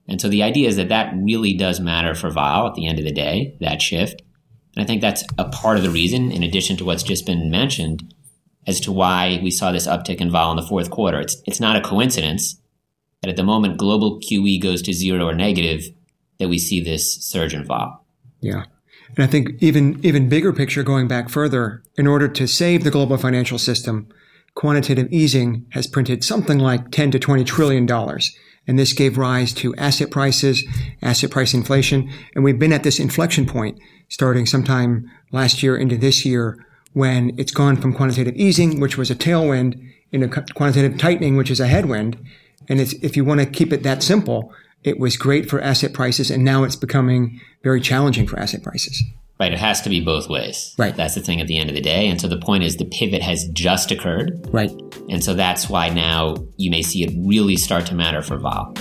And 0.08 0.20
so 0.20 0.28
the 0.28 0.42
idea 0.42 0.68
is 0.68 0.76
that 0.76 0.88
that 0.88 1.14
really 1.16 1.54
does 1.54 1.80
matter 1.80 2.14
for 2.14 2.30
vol 2.30 2.66
at 2.66 2.74
the 2.74 2.86
end 2.86 2.98
of 2.98 3.04
the 3.04 3.12
day, 3.12 3.56
that 3.60 3.80
shift. 3.80 4.22
And 4.74 4.82
I 4.82 4.86
think 4.86 5.00
that's 5.00 5.24
a 5.38 5.48
part 5.48 5.76
of 5.76 5.82
the 5.82 5.90
reason, 5.90 6.32
in 6.32 6.42
addition 6.42 6.76
to 6.78 6.84
what's 6.84 7.02
just 7.02 7.26
been 7.26 7.50
mentioned, 7.50 8.14
as 8.66 8.80
to 8.80 8.92
why 8.92 9.40
we 9.42 9.50
saw 9.50 9.72
this 9.72 9.86
uptick 9.86 10.20
in 10.20 10.30
vol 10.30 10.50
in 10.50 10.56
the 10.56 10.66
fourth 10.66 10.90
quarter. 10.90 11.20
It's, 11.20 11.36
it's 11.46 11.60
not 11.60 11.76
a 11.76 11.80
coincidence 11.80 12.60
that 13.20 13.30
at 13.30 13.36
the 13.36 13.42
moment 13.42 13.78
global 13.78 14.20
QE 14.20 14.60
goes 14.60 14.82
to 14.82 14.92
zero 14.92 15.28
or 15.28 15.34
negative, 15.34 15.84
that 16.38 16.48
we 16.48 16.58
see 16.58 16.80
this 16.80 17.22
surge 17.22 17.54
in 17.54 17.64
vol. 17.64 18.04
Yeah. 18.40 18.64
And 19.16 19.24
I 19.24 19.26
think 19.26 19.50
even, 19.60 20.04
even 20.04 20.28
bigger 20.28 20.52
picture 20.52 20.82
going 20.82 21.06
back 21.06 21.28
further, 21.28 21.82
in 21.96 22.06
order 22.06 22.28
to 22.28 22.48
save 22.48 22.82
the 22.82 22.90
global 22.90 23.18
financial 23.18 23.58
system, 23.58 24.08
quantitative 24.54 25.12
easing 25.12 25.66
has 25.70 25.86
printed 25.86 26.24
something 26.24 26.58
like 26.58 26.90
10 26.90 27.10
to 27.12 27.18
20 27.18 27.44
trillion 27.44 27.86
dollars. 27.86 28.36
And 28.66 28.78
this 28.78 28.92
gave 28.92 29.18
rise 29.18 29.52
to 29.54 29.74
asset 29.76 30.10
prices, 30.10 30.64
asset 31.02 31.30
price 31.30 31.52
inflation. 31.52 32.10
And 32.34 32.44
we've 32.44 32.58
been 32.58 32.72
at 32.72 32.84
this 32.84 33.00
inflection 33.00 33.46
point 33.46 33.78
starting 34.08 34.46
sometime 34.46 35.10
last 35.32 35.62
year 35.62 35.76
into 35.76 35.96
this 35.96 36.24
year 36.24 36.64
when 36.92 37.34
it's 37.38 37.52
gone 37.52 37.76
from 37.76 37.94
quantitative 37.94 38.36
easing, 38.36 38.78
which 38.78 38.96
was 38.96 39.10
a 39.10 39.16
tailwind, 39.16 39.80
into 40.12 40.28
quantitative 40.28 40.98
tightening, 40.98 41.36
which 41.36 41.50
is 41.50 41.58
a 41.58 41.66
headwind. 41.66 42.18
And 42.68 42.80
if 42.80 43.16
you 43.16 43.24
want 43.24 43.40
to 43.40 43.46
keep 43.46 43.72
it 43.72 43.82
that 43.82 44.02
simple, 44.02 44.52
it 44.84 45.00
was 45.00 45.16
great 45.16 45.48
for 45.48 45.60
asset 45.60 45.92
prices, 45.92 46.30
and 46.30 46.44
now 46.44 46.64
it's 46.64 46.76
becoming 46.76 47.40
very 47.62 47.80
challenging 47.80 48.26
for 48.26 48.38
asset 48.38 48.62
prices. 48.62 49.02
Right. 49.42 49.52
It 49.52 49.58
has 49.58 49.80
to 49.80 49.90
be 49.90 50.00
both 50.00 50.28
ways. 50.28 50.72
Right. 50.78 50.94
That's 50.94 51.16
the 51.16 51.20
thing 51.20 51.40
at 51.40 51.48
the 51.48 51.58
end 51.58 51.68
of 51.68 51.74
the 51.74 51.80
day. 51.80 52.06
And 52.06 52.20
so 52.20 52.28
the 52.28 52.38
point 52.38 52.62
is 52.62 52.76
the 52.76 52.84
pivot 52.84 53.22
has 53.22 53.48
just 53.48 53.90
occurred. 53.90 54.48
Right. 54.52 54.70
And 55.08 55.24
so 55.24 55.34
that's 55.34 55.68
why 55.68 55.88
now 55.88 56.36
you 56.58 56.70
may 56.70 56.80
see 56.80 57.02
it 57.02 57.12
really 57.26 57.56
start 57.56 57.84
to 57.86 57.96
matter 57.96 58.22
for 58.22 58.38
vol. 58.38 58.72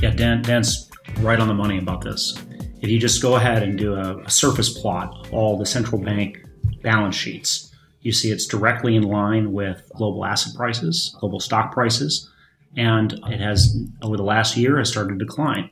Yeah, 0.00 0.10
Dan, 0.14 0.42
Dan's 0.42 0.88
right 1.18 1.40
on 1.40 1.48
the 1.48 1.54
money 1.54 1.78
about 1.78 2.02
this. 2.02 2.40
If 2.80 2.88
you 2.88 3.00
just 3.00 3.20
go 3.20 3.34
ahead 3.34 3.64
and 3.64 3.76
do 3.76 3.94
a, 3.94 4.18
a 4.18 4.30
surface 4.30 4.78
plot 4.80 5.26
of 5.26 5.34
all 5.34 5.58
the 5.58 5.66
central 5.66 6.00
bank 6.00 6.38
balance 6.84 7.16
sheets, 7.16 7.74
you 8.02 8.12
see 8.12 8.30
it's 8.30 8.46
directly 8.46 8.94
in 8.94 9.02
line 9.02 9.52
with 9.52 9.82
global 9.96 10.24
asset 10.24 10.54
prices, 10.54 11.12
global 11.18 11.40
stock 11.40 11.72
prices, 11.72 12.30
and 12.76 13.12
it 13.28 13.40
has 13.40 13.76
over 14.02 14.16
the 14.16 14.22
last 14.22 14.56
year 14.56 14.78
has 14.78 14.88
started 14.88 15.18
to 15.18 15.24
decline. 15.24 15.70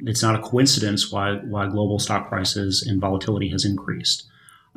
It's 0.00 0.22
not 0.22 0.34
a 0.34 0.42
coincidence 0.42 1.12
why 1.12 1.36
why 1.36 1.68
global 1.68 1.98
stock 1.98 2.28
prices 2.28 2.82
and 2.82 3.00
volatility 3.00 3.48
has 3.50 3.64
increased. 3.64 4.26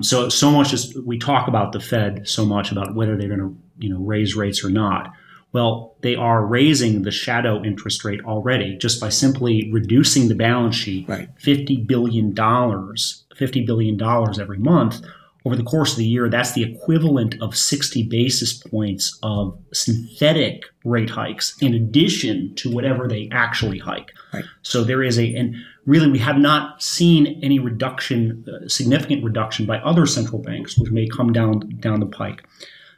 So 0.01 0.29
so 0.29 0.51
much 0.51 0.73
as 0.73 0.95
we 1.05 1.17
talk 1.17 1.47
about 1.47 1.71
the 1.71 1.79
Fed 1.79 2.27
so 2.27 2.45
much 2.45 2.71
about 2.71 2.95
whether 2.95 3.17
they're 3.17 3.29
going 3.29 3.39
to 3.39 3.57
you 3.79 3.89
know 3.89 3.99
raise 3.99 4.35
rates 4.35 4.63
or 4.63 4.69
not. 4.69 5.11
Well, 5.53 5.95
they 6.01 6.15
are 6.15 6.45
raising 6.45 7.03
the 7.03 7.11
shadow 7.11 7.63
interest 7.63 8.03
rate 8.03 8.19
already 8.25 8.77
just 8.77 8.99
by 8.99 9.07
simply 9.07 9.71
reducing 9.71 10.27
the 10.27 10.35
balance 10.35 10.75
sheet 10.75 11.07
right. 11.07 11.29
fifty 11.39 11.77
billion 11.77 12.33
dollars, 12.33 13.23
fifty 13.35 13.65
billion 13.65 13.95
dollars 13.95 14.37
every 14.37 14.59
month 14.59 15.01
over 15.45 15.55
the 15.55 15.63
course 15.63 15.91
of 15.91 15.97
the 15.99 16.05
year, 16.05 16.27
that's 16.27 16.53
the 16.53 16.63
equivalent 16.63 17.35
of 17.39 17.55
60 17.55 18.03
basis 18.07 18.53
points 18.53 19.17
of 19.21 19.57
synthetic 19.71 20.63
rate 20.83 21.11
hikes 21.11 21.55
in 21.61 21.75
addition 21.75 22.53
to 22.55 22.71
whatever 22.71 23.07
they 23.07 23.29
actually 23.31 23.77
hike. 23.77 24.11
Right. 24.33 24.43
So 24.63 24.83
there 24.83 25.03
is 25.03 25.19
a, 25.19 25.35
and 25.35 25.55
really 25.85 26.09
we 26.09 26.17
have 26.17 26.37
not 26.37 26.81
seen 26.81 27.39
any 27.43 27.59
reduction, 27.59 28.43
uh, 28.47 28.67
significant 28.67 29.23
reduction 29.23 29.67
by 29.67 29.77
other 29.79 30.07
central 30.07 30.41
banks, 30.41 30.77
which 30.77 30.91
may 30.91 31.07
come 31.07 31.31
down, 31.31 31.59
down 31.79 31.99
the 31.99 32.07
pike. 32.07 32.43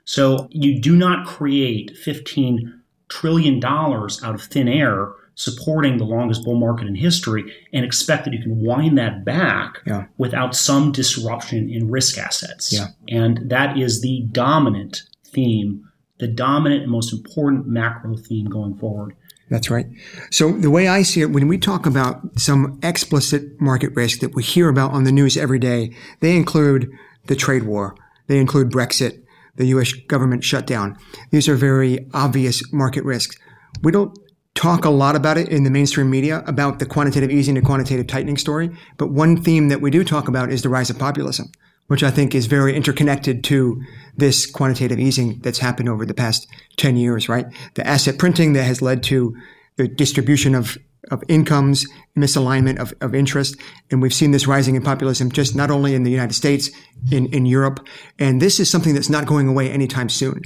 So 0.05 0.47
you 0.51 0.79
do 0.79 0.95
not 0.95 1.27
create 1.27 1.97
15 1.97 2.81
trillion 3.09 3.59
dollars 3.59 4.23
out 4.23 4.35
of 4.35 4.41
thin 4.41 4.69
air 4.69 5.11
supporting 5.37 5.97
the 5.97 6.03
longest 6.03 6.43
bull 6.43 6.55
market 6.55 6.87
in 6.87 6.95
history 6.95 7.53
and 7.71 7.85
expect 7.85 8.25
that 8.25 8.33
you 8.33 8.41
can 8.41 8.59
wind 8.59 8.97
that 8.97 9.23
back 9.23 9.79
yeah. 9.85 10.05
without 10.17 10.55
some 10.55 10.91
disruption 10.91 11.69
in 11.69 11.91
risk 11.91 12.17
assets. 12.17 12.73
Yeah. 12.73 12.87
And 13.07 13.47
that 13.49 13.77
is 13.77 14.01
the 14.01 14.27
dominant 14.31 15.03
theme, 15.23 15.87
the 16.17 16.27
dominant 16.27 16.81
and 16.81 16.91
most 16.91 17.13
important 17.13 17.67
macro 17.67 18.17
theme 18.17 18.47
going 18.47 18.75
forward. 18.77 19.15
That's 19.49 19.69
right. 19.69 19.85
So 20.31 20.51
the 20.51 20.71
way 20.71 20.87
I 20.87 21.03
see 21.03 21.21
it, 21.21 21.29
when 21.29 21.47
we 21.47 21.59
talk 21.59 21.85
about 21.85 22.39
some 22.39 22.79
explicit 22.81 23.61
market 23.61 23.95
risk 23.95 24.19
that 24.19 24.33
we 24.33 24.41
hear 24.41 24.69
about 24.69 24.91
on 24.91 25.03
the 25.03 25.11
news 25.11 25.37
every 25.37 25.59
day, 25.59 25.95
they 26.19 26.35
include 26.35 26.91
the 27.27 27.35
trade 27.35 27.63
war. 27.63 27.95
They 28.25 28.39
include 28.39 28.71
Brexit, 28.71 29.21
the 29.55 29.67
U.S. 29.67 29.93
government 29.93 30.43
shutdown. 30.43 30.97
These 31.29 31.47
are 31.47 31.55
very 31.55 32.09
obvious 32.13 32.73
market 32.73 33.03
risks. 33.05 33.37
We 33.83 33.91
don't 33.91 34.17
talk 34.57 34.85
a 34.85 34.89
lot 34.89 35.15
about 35.15 35.37
it 35.37 35.49
in 35.49 35.63
the 35.63 35.69
mainstream 35.69 36.09
media 36.09 36.43
about 36.47 36.79
the 36.79 36.85
quantitative 36.85 37.29
easing 37.29 37.53
to 37.53 37.61
quantitative 37.61 38.07
tightening 38.07 38.37
story. 38.37 38.75
But 38.97 39.11
one 39.11 39.39
theme 39.39 39.69
that 39.69 39.81
we 39.81 39.91
do 39.91 40.03
talk 40.03 40.27
about 40.27 40.51
is 40.51 40.63
the 40.63 40.69
rise 40.69 40.89
of 40.89 40.97
populism, 40.97 41.51
which 41.87 42.01
I 42.01 42.09
think 42.09 42.33
is 42.33 42.47
very 42.47 42.75
interconnected 42.75 43.43
to 43.45 43.79
this 44.15 44.49
quantitative 44.49 44.99
easing 44.99 45.39
that's 45.41 45.59
happened 45.59 45.89
over 45.89 46.07
the 46.07 46.15
past 46.15 46.47
10 46.77 46.97
years, 46.97 47.29
right? 47.29 47.45
The 47.75 47.85
asset 47.85 48.17
printing 48.17 48.53
that 48.53 48.63
has 48.63 48.81
led 48.81 49.03
to 49.03 49.35
the 49.77 49.87
distribution 49.87 50.55
of 50.55 50.77
of 51.11 51.23
incomes, 51.29 51.85
misalignment 52.17 52.79
of, 52.79 52.93
of 52.99 53.15
interest. 53.15 53.55
And 53.91 54.01
we've 54.01 54.13
seen 54.13 54.31
this 54.31 54.45
rising 54.45 54.75
in 54.75 54.81
populism 54.81 55.31
just 55.31 55.55
not 55.55 55.71
only 55.71 55.95
in 55.95 56.03
the 56.03 56.11
United 56.11 56.33
States, 56.33 56.69
in, 57.09 57.27
in 57.27 57.45
Europe. 57.45 57.87
And 58.19 58.41
this 58.41 58.59
is 58.59 58.69
something 58.69 58.93
that's 58.93 59.09
not 59.09 59.25
going 59.25 59.47
away 59.47 59.71
anytime 59.71 60.09
soon. 60.09 60.41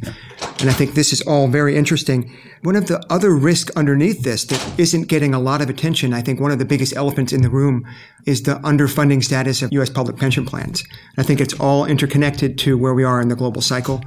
And 0.62 0.70
I 0.70 0.74
think 0.74 0.94
this 0.94 1.12
is 1.12 1.22
all 1.22 1.48
very 1.48 1.76
interesting. 1.76 2.32
One 2.62 2.76
of 2.76 2.86
the 2.86 3.04
other 3.10 3.36
risks 3.36 3.76
underneath 3.76 4.22
this 4.22 4.46
that 4.46 4.80
isn't 4.80 5.08
getting 5.08 5.34
a 5.34 5.40
lot 5.40 5.60
of 5.60 5.72
attention, 5.72 6.14
I 6.14 6.22
think 6.22 6.40
one 6.40 6.52
of 6.52 6.60
the 6.60 6.66
biggest 6.66 6.96
elephants 6.96 7.34
in 7.34 7.42
the 7.42 7.50
room 7.50 7.84
is 8.28 8.44
the 8.44 8.56
underfunding 8.58 9.24
status 9.24 9.64
of 9.64 9.74
U.S. 9.74 9.90
public 9.90 10.18
pension 10.18 10.46
plans. 10.46 10.84
I 11.18 11.24
think 11.24 11.42
it's 11.42 11.60
all 11.60 11.86
interconnected 11.86 12.60
to 12.60 12.78
where 12.78 12.94
we 12.94 13.04
are 13.04 13.20
in 13.20 13.30
the 13.30 13.36
global 13.36 13.62
cycle. 13.62 14.04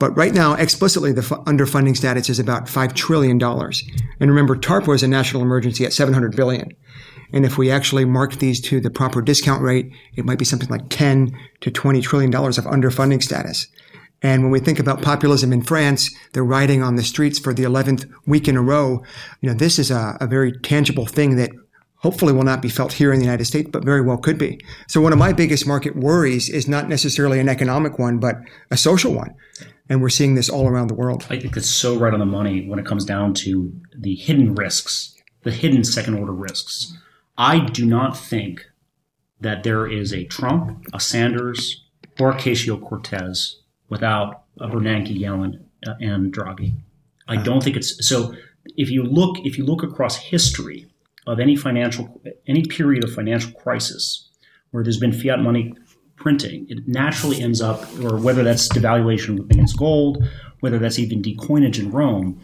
But 0.00 0.16
right 0.16 0.34
now, 0.34 0.54
explicitly, 0.54 1.12
the 1.12 1.20
underfunding 1.20 1.96
status 1.96 2.28
is 2.28 2.40
about 2.40 2.66
$5 2.66 2.94
trillion. 2.94 3.40
And 3.40 4.28
remember, 4.28 4.56
TARP 4.56 4.88
was 4.88 5.04
a 5.04 5.08
national 5.08 5.42
emergency 5.42 5.84
at 5.84 5.92
700 5.92 6.34
billion. 6.34 6.74
And 7.32 7.46
if 7.46 7.56
we 7.56 7.70
actually 7.70 8.06
mark 8.06 8.34
these 8.34 8.60
to 8.62 8.80
the 8.80 8.90
proper 8.90 9.22
discount 9.22 9.62
rate, 9.62 9.92
it 10.16 10.24
might 10.24 10.40
be 10.40 10.44
something 10.44 10.68
like 10.68 10.88
10 10.88 11.30
to 11.60 11.70
20 11.70 12.00
trillion 12.00 12.32
dollars 12.32 12.58
of 12.58 12.64
underfunding 12.64 13.22
status. 13.22 13.68
And 14.22 14.42
when 14.42 14.52
we 14.52 14.60
think 14.60 14.78
about 14.78 15.02
populism 15.02 15.52
in 15.52 15.62
France, 15.62 16.14
they're 16.32 16.44
riding 16.44 16.82
on 16.82 16.96
the 16.96 17.02
streets 17.02 17.38
for 17.38 17.52
the 17.52 17.64
11th 17.64 18.08
week 18.26 18.46
in 18.46 18.56
a 18.56 18.62
row. 18.62 19.02
You 19.40 19.50
know, 19.50 19.54
this 19.54 19.78
is 19.78 19.90
a, 19.90 20.16
a 20.20 20.26
very 20.26 20.52
tangible 20.52 21.06
thing 21.06 21.36
that 21.36 21.50
hopefully 21.96 22.32
will 22.32 22.42
not 22.42 22.62
be 22.62 22.68
felt 22.68 22.92
here 22.92 23.12
in 23.12 23.18
the 23.18 23.24
United 23.24 23.44
States, 23.44 23.70
but 23.72 23.84
very 23.84 24.00
well 24.00 24.16
could 24.16 24.38
be. 24.38 24.60
So 24.88 25.00
one 25.00 25.12
of 25.12 25.18
my 25.18 25.32
biggest 25.32 25.66
market 25.66 25.96
worries 25.96 26.48
is 26.48 26.68
not 26.68 26.88
necessarily 26.88 27.40
an 27.40 27.48
economic 27.48 27.98
one, 27.98 28.18
but 28.18 28.36
a 28.70 28.76
social 28.76 29.12
one. 29.12 29.34
And 29.88 30.00
we're 30.00 30.08
seeing 30.08 30.34
this 30.34 30.48
all 30.48 30.68
around 30.68 30.88
the 30.88 30.94
world. 30.94 31.26
I 31.30 31.38
think 31.38 31.56
it's 31.56 31.70
so 31.70 31.98
right 31.98 32.12
on 32.12 32.20
the 32.20 32.26
money 32.26 32.66
when 32.66 32.78
it 32.78 32.86
comes 32.86 33.04
down 33.04 33.34
to 33.34 33.72
the 33.96 34.14
hidden 34.14 34.54
risks, 34.54 35.16
the 35.42 35.50
hidden 35.50 35.84
second 35.84 36.14
order 36.14 36.32
risks. 36.32 36.96
I 37.36 37.60
do 37.60 37.84
not 37.84 38.16
think 38.16 38.66
that 39.40 39.64
there 39.64 39.86
is 39.86 40.12
a 40.12 40.24
Trump, 40.24 40.86
a 40.92 41.00
Sanders, 41.00 41.84
or 42.18 42.30
a 42.30 42.34
Ocasio 42.34 42.80
Cortez 42.80 43.61
without 43.92 44.44
a 44.58 44.68
Bernanke, 44.68 45.14
Yellen, 45.14 45.62
uh, 45.86 45.92
and 46.00 46.32
Draghi. 46.34 46.72
I 47.28 47.36
don't 47.36 47.62
think 47.62 47.76
it's 47.76 48.08
so. 48.08 48.34
If 48.76 48.90
you 48.90 49.02
look, 49.02 49.36
if 49.44 49.58
you 49.58 49.66
look 49.66 49.82
across 49.82 50.16
history 50.16 50.86
of 51.26 51.38
any 51.38 51.56
financial, 51.56 52.22
any 52.48 52.62
period 52.64 53.04
of 53.04 53.12
financial 53.12 53.52
crisis 53.52 54.30
where 54.70 54.82
there's 54.82 54.98
been 54.98 55.12
fiat 55.12 55.40
money 55.40 55.74
printing, 56.16 56.66
it 56.70 56.88
naturally 56.88 57.42
ends 57.42 57.60
up, 57.60 57.80
or 58.02 58.16
whether 58.16 58.42
that's 58.42 58.66
devaluation 58.68 59.38
against 59.50 59.76
gold, 59.76 60.24
whether 60.60 60.78
that's 60.78 60.98
even 60.98 61.20
decoinage 61.20 61.78
in 61.78 61.90
Rome, 61.90 62.40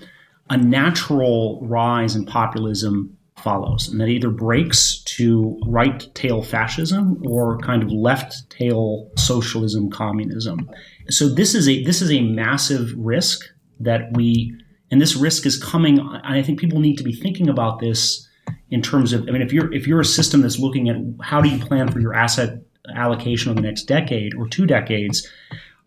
a 0.51 0.59
natural 0.59 1.61
rise 1.63 2.15
in 2.15 2.27
populism 2.27 3.17
follows. 3.39 3.89
And 3.89 4.01
that 4.01 4.09
either 4.09 4.31
breaks 4.31 4.99
to 5.05 5.61
right 5.67 6.09
tail 6.15 6.43
fascism 6.43 7.23
or 7.27 7.59
kind 7.59 7.83
of 7.83 7.91
left 7.91 8.49
tail 8.51 9.11
socialism, 9.17 9.91
communism. 9.91 10.71
So 11.11 11.29
this 11.29 11.55
is 11.55 11.69
a 11.69 11.83
this 11.85 12.03
is 12.03 12.11
a 12.11 12.21
massive 12.23 12.93
risk 12.97 13.45
that 13.81 14.17
we 14.17 14.55
and 14.91 15.01
this 15.01 15.17
risk 15.17 15.47
is 15.47 15.63
coming. 15.63 16.01
I 16.01 16.43
think 16.43 16.59
people 16.59 16.81
need 16.81 16.99
to 16.99 17.05
be 17.05 17.13
thinking 17.13 17.49
about 17.49 17.79
this 17.79 18.27
in 18.71 18.83
terms 18.83 19.13
of 19.13 19.23
I 19.29 19.33
mean 19.33 19.43
if 19.43 19.53
you're 19.53 19.73
if 19.73 19.87
you're 19.87 20.01
a 20.01 20.05
system 20.05 20.43
that's 20.43 20.59
looking 20.59 20.89
at 20.89 20.97
how 21.21 21.41
do 21.41 21.49
you 21.49 21.59
plan 21.59 21.91
for 21.91 22.01
your 22.01 22.15
asset 22.15 22.63
allocation 22.95 23.51
over 23.51 23.61
the 23.61 23.67
next 23.67 23.85
decade 23.85 24.35
or 24.35 24.49
two 24.49 24.67
decades, 24.67 25.29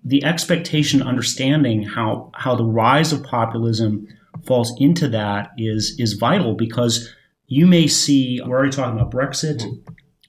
the 0.04 0.24
expectation, 0.24 1.02
understanding 1.02 1.84
how 1.84 2.32
how 2.36 2.56
the 2.56 2.66
rise 2.66 3.12
of 3.12 3.24
populism 3.24 4.08
falls 4.46 4.74
into 4.80 5.08
that 5.10 5.52
is 5.58 5.96
is 6.00 6.14
vital 6.14 6.56
because 6.56 7.14
you 7.52 7.68
may 7.68 7.86
see 7.86 8.40
we're 8.46 8.56
already 8.58 8.72
talking 8.72 8.98
about 8.98 9.12
Brexit, 9.12 9.62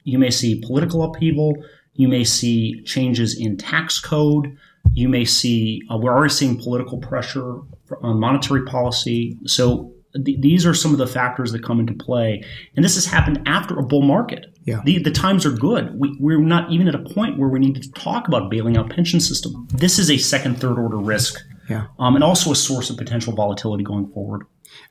you 0.03 0.19
may 0.19 0.31
see 0.31 0.61
political 0.61 1.05
upheaval, 1.05 1.55
you 1.95 2.09
may 2.09 2.25
see 2.25 2.83
changes 2.83 3.39
in 3.39 3.57
tax 3.57 4.01
code, 4.01 4.57
you 4.93 5.09
may 5.09 5.25
see 5.25 5.81
uh, 5.89 5.97
we're 5.97 6.13
already 6.13 6.35
seeing 6.35 6.59
political 6.59 6.99
pressure 6.99 7.59
on 8.03 8.19
monetary 8.19 8.65
policy. 8.65 9.39
So 9.47 9.93
th- 10.25 10.41
these 10.41 10.67
are 10.67 10.75
some 10.75 10.91
of 10.93 10.99
the 10.99 11.07
factors 11.07 11.53
that 11.53 11.63
come 11.63 11.79
into 11.79 11.93
play, 11.95 12.43
and 12.75 12.85
this 12.85 12.97
has 12.97 13.07
happened 13.07 13.41
after 13.47 13.79
a 13.79 13.85
bull 13.85 14.03
market. 14.03 14.47
Yeah. 14.65 14.81
The, 14.85 14.99
the 14.99 15.13
times 15.13 15.47
are 15.47 15.53
good. 15.53 15.95
We, 15.97 16.17
we're 16.19 16.41
not 16.41 16.73
even 16.73 16.89
at 16.89 16.97
a 16.97 17.05
point 17.15 17.39
where 17.39 17.49
we 17.49 17.61
need 17.61 17.81
to 17.81 17.93
talk 17.93 18.27
about 18.27 18.51
bailing 18.51 18.77
out 18.77 18.91
pension 18.91 19.21
system. 19.21 19.69
This 19.73 19.99
is 20.01 20.11
a 20.11 20.19
second, 20.19 20.61
third 20.61 20.77
order 20.79 20.99
risk, 20.99 21.41
Yeah. 21.69 21.87
um, 22.01 22.17
and 22.17 22.25
also 22.25 22.51
a 22.51 22.57
source 22.57 22.91
of 22.91 22.97
potential 22.97 23.33
volatility 23.33 23.85
going 23.85 24.09
forward. 24.13 24.43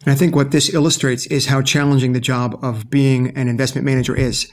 And 0.03 0.11
I 0.11 0.15
think 0.15 0.35
what 0.35 0.51
this 0.51 0.73
illustrates 0.73 1.25
is 1.27 1.47
how 1.47 1.61
challenging 1.61 2.13
the 2.13 2.19
job 2.19 2.57
of 2.63 2.89
being 2.89 3.35
an 3.37 3.47
investment 3.47 3.85
manager 3.85 4.15
is. 4.15 4.51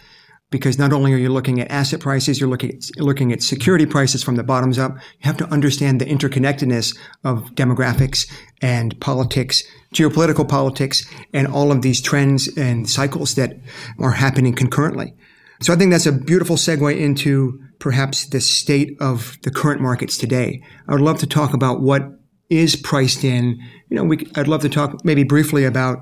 because 0.50 0.78
not 0.78 0.92
only 0.92 1.12
are 1.12 1.18
you 1.18 1.28
looking 1.28 1.60
at 1.60 1.70
asset 1.70 2.00
prices, 2.00 2.40
you're 2.40 2.48
looking 2.48 2.70
at, 2.70 2.82
looking 2.96 3.32
at 3.32 3.42
security 3.42 3.84
prices 3.84 4.22
from 4.24 4.36
the 4.36 4.42
bottoms 4.42 4.78
up. 4.78 4.94
You 4.94 5.02
have 5.22 5.36
to 5.38 5.46
understand 5.48 6.00
the 6.00 6.06
interconnectedness 6.06 6.96
of 7.22 7.50
demographics 7.54 8.30
and 8.62 8.98
politics, 9.00 9.62
geopolitical 9.94 10.48
politics, 10.48 11.06
and 11.34 11.46
all 11.46 11.70
of 11.70 11.82
these 11.82 12.00
trends 12.00 12.48
and 12.56 12.88
cycles 12.88 13.34
that 13.34 13.58
are 13.98 14.12
happening 14.12 14.54
concurrently. 14.54 15.14
So 15.60 15.72
I 15.72 15.76
think 15.76 15.90
that's 15.90 16.06
a 16.06 16.12
beautiful 16.12 16.56
segue 16.56 16.98
into 16.98 17.60
perhaps 17.78 18.26
the 18.26 18.40
state 18.40 18.96
of 19.00 19.36
the 19.42 19.50
current 19.50 19.80
markets 19.80 20.16
today. 20.16 20.62
I 20.86 20.92
would 20.92 21.00
love 21.00 21.18
to 21.18 21.26
talk 21.26 21.52
about 21.52 21.80
what 21.82 22.17
is 22.50 22.76
priced 22.76 23.24
in. 23.24 23.58
You 23.88 23.96
know, 23.96 24.04
we, 24.04 24.26
I'd 24.34 24.48
love 24.48 24.62
to 24.62 24.68
talk 24.68 25.04
maybe 25.04 25.22
briefly 25.22 25.64
about 25.64 25.98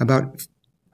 about 0.00 0.42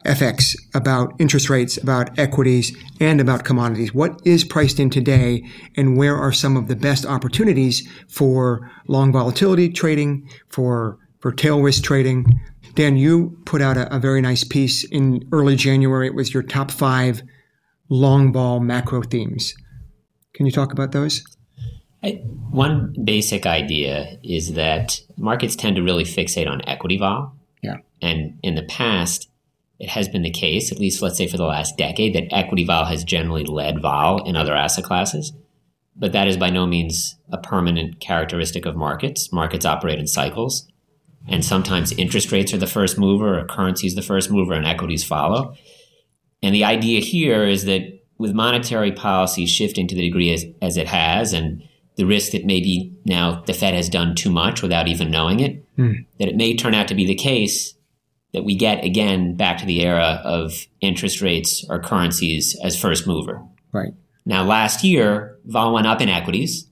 FX, 0.04 0.56
about 0.74 1.12
interest 1.18 1.50
rates, 1.50 1.76
about 1.76 2.16
equities, 2.18 2.76
and 3.00 3.20
about 3.20 3.44
commodities. 3.44 3.92
What 3.92 4.20
is 4.24 4.44
priced 4.44 4.78
in 4.78 4.90
today, 4.90 5.44
and 5.76 5.96
where 5.96 6.16
are 6.16 6.32
some 6.32 6.56
of 6.56 6.68
the 6.68 6.76
best 6.76 7.04
opportunities 7.04 7.86
for 8.08 8.70
long 8.88 9.12
volatility 9.12 9.68
trading, 9.68 10.28
for 10.48 10.98
for 11.20 11.32
tail 11.32 11.60
risk 11.60 11.82
trading? 11.82 12.40
Dan, 12.74 12.96
you 12.96 13.38
put 13.46 13.62
out 13.62 13.76
a, 13.76 13.94
a 13.94 13.98
very 13.98 14.20
nice 14.20 14.44
piece 14.44 14.84
in 14.84 15.26
early 15.32 15.56
January. 15.56 16.06
It 16.06 16.14
was 16.14 16.32
your 16.32 16.42
top 16.42 16.70
five 16.70 17.22
long 17.88 18.32
vol 18.32 18.60
macro 18.60 19.02
themes. 19.02 19.54
Can 20.34 20.46
you 20.46 20.52
talk 20.52 20.72
about 20.72 20.92
those? 20.92 21.24
I, 22.06 22.10
one 22.50 22.94
basic 23.04 23.46
idea 23.46 24.18
is 24.22 24.54
that 24.54 25.00
markets 25.16 25.56
tend 25.56 25.76
to 25.76 25.82
really 25.82 26.04
fixate 26.04 26.48
on 26.48 26.66
equity 26.68 26.98
vol. 26.98 27.34
Yeah. 27.62 27.78
And 28.00 28.38
in 28.42 28.54
the 28.54 28.62
past, 28.62 29.28
it 29.78 29.88
has 29.90 30.08
been 30.08 30.22
the 30.22 30.30
case, 30.30 30.72
at 30.72 30.78
least 30.78 31.02
let's 31.02 31.18
say 31.18 31.26
for 31.26 31.36
the 31.36 31.44
last 31.44 31.76
decade, 31.76 32.14
that 32.14 32.32
equity 32.32 32.64
vol 32.64 32.84
has 32.84 33.04
generally 33.04 33.44
led 33.44 33.82
vol 33.82 34.22
in 34.24 34.36
other 34.36 34.54
asset 34.54 34.84
classes. 34.84 35.32
But 35.96 36.12
that 36.12 36.28
is 36.28 36.36
by 36.36 36.50
no 36.50 36.66
means 36.66 37.16
a 37.30 37.38
permanent 37.38 38.00
characteristic 38.00 38.66
of 38.66 38.76
markets. 38.76 39.32
Markets 39.32 39.64
operate 39.64 39.98
in 39.98 40.06
cycles. 40.06 40.70
And 41.28 41.44
sometimes 41.44 41.92
interest 41.92 42.30
rates 42.30 42.54
are 42.54 42.58
the 42.58 42.66
first 42.66 42.98
mover, 42.98 43.38
or 43.38 43.46
currency 43.46 43.86
is 43.86 43.96
the 43.96 44.02
first 44.02 44.30
mover, 44.30 44.52
and 44.52 44.66
equities 44.66 45.04
follow. 45.04 45.56
And 46.42 46.54
the 46.54 46.64
idea 46.64 47.00
here 47.00 47.44
is 47.44 47.64
that 47.64 48.00
with 48.18 48.32
monetary 48.32 48.92
policy 48.92 49.46
shifting 49.46 49.88
to 49.88 49.94
the 49.94 50.02
degree 50.02 50.32
as, 50.32 50.44
as 50.62 50.76
it 50.76 50.86
has, 50.86 51.32
and 51.32 51.62
the 51.96 52.04
risk 52.04 52.32
that 52.32 52.44
maybe 52.44 52.94
now 53.04 53.42
the 53.46 53.54
Fed 53.54 53.74
has 53.74 53.88
done 53.88 54.14
too 54.14 54.30
much 54.30 54.62
without 54.62 54.88
even 54.88 55.10
knowing 55.10 55.40
it, 55.40 55.76
mm. 55.76 56.04
that 56.18 56.28
it 56.28 56.36
may 56.36 56.54
turn 56.54 56.74
out 56.74 56.88
to 56.88 56.94
be 56.94 57.06
the 57.06 57.14
case 57.14 57.74
that 58.32 58.44
we 58.44 58.54
get 58.54 58.84
again 58.84 59.34
back 59.34 59.58
to 59.58 59.66
the 59.66 59.82
era 59.82 60.20
of 60.24 60.66
interest 60.80 61.22
rates 61.22 61.64
or 61.70 61.80
currencies 61.80 62.56
as 62.62 62.78
first 62.78 63.06
mover. 63.06 63.42
Right. 63.72 63.94
Now, 64.26 64.44
last 64.44 64.84
year, 64.84 65.38
vol 65.44 65.72
went 65.72 65.86
up 65.86 66.00
in 66.00 66.08
equities, 66.08 66.68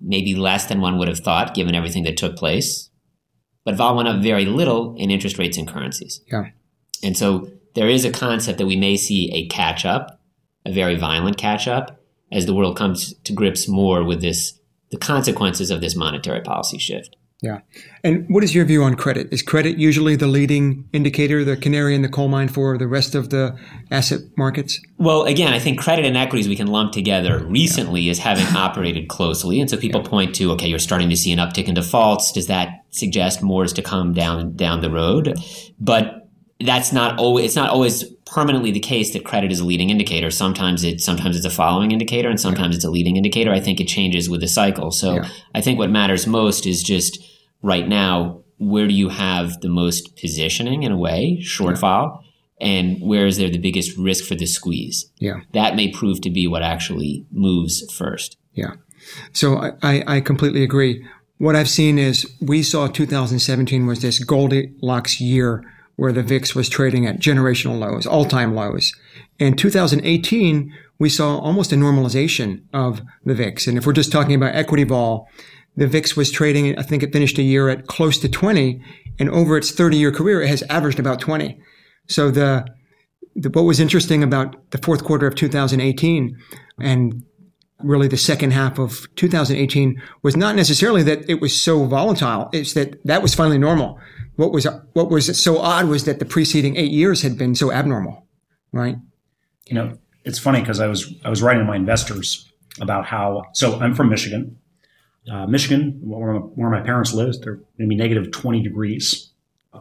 maybe 0.00 0.34
less 0.34 0.66
than 0.66 0.80
one 0.80 0.98
would 0.98 1.08
have 1.08 1.18
thought 1.18 1.54
given 1.54 1.74
everything 1.74 2.04
that 2.04 2.16
took 2.16 2.36
place. 2.36 2.90
But 3.64 3.74
vol 3.74 3.96
went 3.96 4.08
up 4.08 4.22
very 4.22 4.44
little 4.44 4.94
in 4.96 5.10
interest 5.10 5.38
rates 5.38 5.58
and 5.58 5.66
currencies. 5.66 6.20
Yeah. 6.30 6.50
And 7.02 7.16
so 7.16 7.48
there 7.74 7.88
is 7.88 8.04
a 8.04 8.10
concept 8.10 8.58
that 8.58 8.66
we 8.66 8.76
may 8.76 8.96
see 8.96 9.32
a 9.32 9.48
catch 9.48 9.84
up, 9.84 10.20
a 10.66 10.72
very 10.72 10.96
violent 10.96 11.38
catch 11.38 11.66
up, 11.66 12.00
as 12.32 12.46
the 12.46 12.54
world 12.54 12.76
comes 12.76 13.14
to 13.24 13.32
grips 13.32 13.66
more 13.66 14.04
with 14.04 14.20
this, 14.20 14.58
the 14.90 14.98
consequences 14.98 15.70
of 15.70 15.80
this 15.80 15.96
monetary 15.96 16.40
policy 16.40 16.78
shift. 16.78 17.16
Yeah. 17.42 17.60
And 18.04 18.26
what 18.28 18.44
is 18.44 18.54
your 18.54 18.66
view 18.66 18.82
on 18.82 18.96
credit? 18.96 19.32
Is 19.32 19.40
credit 19.40 19.78
usually 19.78 20.14
the 20.14 20.26
leading 20.26 20.86
indicator, 20.92 21.42
the 21.42 21.56
canary 21.56 21.94
in 21.94 22.02
the 22.02 22.08
coal 22.08 22.28
mine 22.28 22.48
for 22.48 22.76
the 22.76 22.86
rest 22.86 23.14
of 23.14 23.30
the 23.30 23.58
asset 23.90 24.20
markets? 24.36 24.78
Well, 24.98 25.24
again, 25.24 25.54
I 25.54 25.58
think 25.58 25.80
credit 25.80 26.04
and 26.04 26.18
equities 26.18 26.48
we 26.48 26.56
can 26.56 26.66
lump 26.66 26.92
together 26.92 27.42
recently 27.46 28.02
yeah. 28.02 28.10
as 28.10 28.18
having 28.18 28.46
operated 28.56 29.08
closely. 29.08 29.58
And 29.58 29.70
so 29.70 29.78
people 29.78 30.02
yeah. 30.02 30.08
point 30.08 30.34
to, 30.34 30.52
okay, 30.52 30.68
you're 30.68 30.78
starting 30.78 31.08
to 31.08 31.16
see 31.16 31.32
an 31.32 31.38
uptick 31.38 31.66
in 31.66 31.74
defaults. 31.74 32.30
Does 32.32 32.46
that 32.48 32.84
suggest 32.90 33.42
more 33.42 33.64
is 33.64 33.72
to 33.74 33.82
come 33.82 34.12
down 34.12 34.54
down 34.54 34.82
the 34.82 34.90
road? 34.90 35.34
But 35.78 36.28
that's 36.60 36.92
not 36.92 37.18
always 37.18 37.46
it's 37.46 37.56
not 37.56 37.70
always 37.70 38.04
permanently 38.30 38.70
the 38.70 38.80
case 38.80 39.12
that 39.12 39.24
credit 39.24 39.50
is 39.50 39.60
a 39.60 39.64
leading 39.64 39.90
indicator. 39.90 40.30
Sometimes 40.30 40.84
it 40.84 41.00
sometimes 41.00 41.36
it's 41.36 41.44
a 41.44 41.50
following 41.50 41.90
indicator 41.90 42.28
and 42.28 42.40
sometimes 42.40 42.76
it's 42.76 42.84
a 42.84 42.90
leading 42.90 43.16
indicator. 43.16 43.52
I 43.52 43.60
think 43.60 43.80
it 43.80 43.86
changes 43.86 44.30
with 44.30 44.40
the 44.40 44.48
cycle. 44.48 44.90
So 44.90 45.16
yeah. 45.16 45.28
I 45.54 45.60
think 45.60 45.78
what 45.78 45.90
matters 45.90 46.26
most 46.26 46.66
is 46.66 46.82
just 46.82 47.18
right 47.62 47.86
now 47.86 48.42
where 48.58 48.86
do 48.86 48.94
you 48.94 49.08
have 49.08 49.60
the 49.62 49.68
most 49.68 50.16
positioning 50.16 50.82
in 50.82 50.92
a 50.92 50.96
way, 50.96 51.40
short 51.40 51.76
yeah. 51.76 51.80
file, 51.80 52.24
and 52.60 53.00
where 53.00 53.26
is 53.26 53.38
there 53.38 53.48
the 53.48 53.58
biggest 53.58 53.96
risk 53.96 54.24
for 54.24 54.34
the 54.34 54.46
squeeze? 54.46 55.10
Yeah. 55.18 55.40
That 55.54 55.76
may 55.76 55.90
prove 55.90 56.20
to 56.20 56.30
be 56.30 56.46
what 56.46 56.62
actually 56.62 57.26
moves 57.32 57.90
first. 57.92 58.36
Yeah. 58.52 58.74
So 59.32 59.76
I, 59.82 60.04
I 60.06 60.20
completely 60.20 60.62
agree. 60.62 61.04
What 61.38 61.56
I've 61.56 61.70
seen 61.70 61.98
is 61.98 62.30
we 62.42 62.62
saw 62.62 62.86
2017 62.86 63.86
was 63.86 64.02
this 64.02 64.22
Goldilocks 64.22 65.22
year 65.22 65.64
where 66.00 66.12
the 66.12 66.22
VIX 66.22 66.54
was 66.54 66.70
trading 66.70 67.06
at 67.06 67.18
generational 67.18 67.78
lows, 67.78 68.06
all 68.06 68.24
time 68.24 68.54
lows. 68.54 68.94
In 69.38 69.54
2018, 69.54 70.72
we 70.98 71.10
saw 71.10 71.38
almost 71.38 71.74
a 71.74 71.76
normalization 71.76 72.62
of 72.72 73.02
the 73.26 73.34
VIX. 73.34 73.66
And 73.66 73.76
if 73.76 73.84
we're 73.84 73.92
just 73.92 74.10
talking 74.10 74.34
about 74.34 74.54
equity 74.54 74.84
vol, 74.84 75.28
the 75.76 75.86
VIX 75.86 76.16
was 76.16 76.30
trading, 76.30 76.78
I 76.78 76.82
think 76.84 77.02
it 77.02 77.12
finished 77.12 77.36
a 77.36 77.42
year 77.42 77.68
at 77.68 77.86
close 77.86 78.16
to 78.20 78.30
20. 78.30 78.82
And 79.18 79.28
over 79.28 79.58
its 79.58 79.72
30 79.72 79.98
year 79.98 80.10
career, 80.10 80.40
it 80.40 80.48
has 80.48 80.62
averaged 80.70 80.98
about 80.98 81.20
20. 81.20 81.60
So 82.08 82.30
the, 82.30 82.66
the, 83.36 83.50
what 83.50 83.66
was 83.66 83.78
interesting 83.78 84.22
about 84.22 84.70
the 84.70 84.78
fourth 84.78 85.04
quarter 85.04 85.26
of 85.26 85.34
2018 85.34 86.34
and 86.80 87.22
really 87.80 88.08
the 88.08 88.16
second 88.16 88.52
half 88.52 88.78
of 88.78 89.06
2018 89.16 90.00
was 90.22 90.34
not 90.34 90.56
necessarily 90.56 91.02
that 91.02 91.28
it 91.28 91.42
was 91.42 91.60
so 91.60 91.84
volatile. 91.84 92.48
It's 92.54 92.72
that 92.72 93.04
that 93.04 93.20
was 93.20 93.34
finally 93.34 93.58
normal 93.58 94.00
what 94.36 94.52
was 94.52 94.66
what 94.92 95.10
was 95.10 95.40
so 95.40 95.58
odd 95.58 95.86
was 95.86 96.04
that 96.04 96.18
the 96.18 96.24
preceding 96.24 96.76
eight 96.76 96.92
years 96.92 97.22
had 97.22 97.36
been 97.36 97.54
so 97.54 97.72
abnormal, 97.72 98.26
right? 98.72 98.96
You 99.66 99.74
know, 99.74 99.98
it's 100.24 100.38
funny 100.38 100.60
because 100.60 100.80
I 100.80 100.86
was 100.86 101.12
I 101.24 101.30
was 101.30 101.42
writing 101.42 101.62
to 101.62 101.66
my 101.66 101.76
investors 101.76 102.50
about 102.80 103.06
how. 103.06 103.44
So 103.52 103.78
I'm 103.80 103.94
from 103.94 104.08
Michigan. 104.08 104.56
Uh, 105.30 105.46
Michigan, 105.46 106.00
where 106.02 106.32
my, 106.32 106.38
where 106.38 106.70
my 106.70 106.80
parents 106.80 107.12
live, 107.12 107.34
they're 107.42 107.56
going 107.56 107.66
to 107.80 107.86
be 107.86 107.94
negative 107.94 108.30
20 108.32 108.62
degrees 108.62 109.30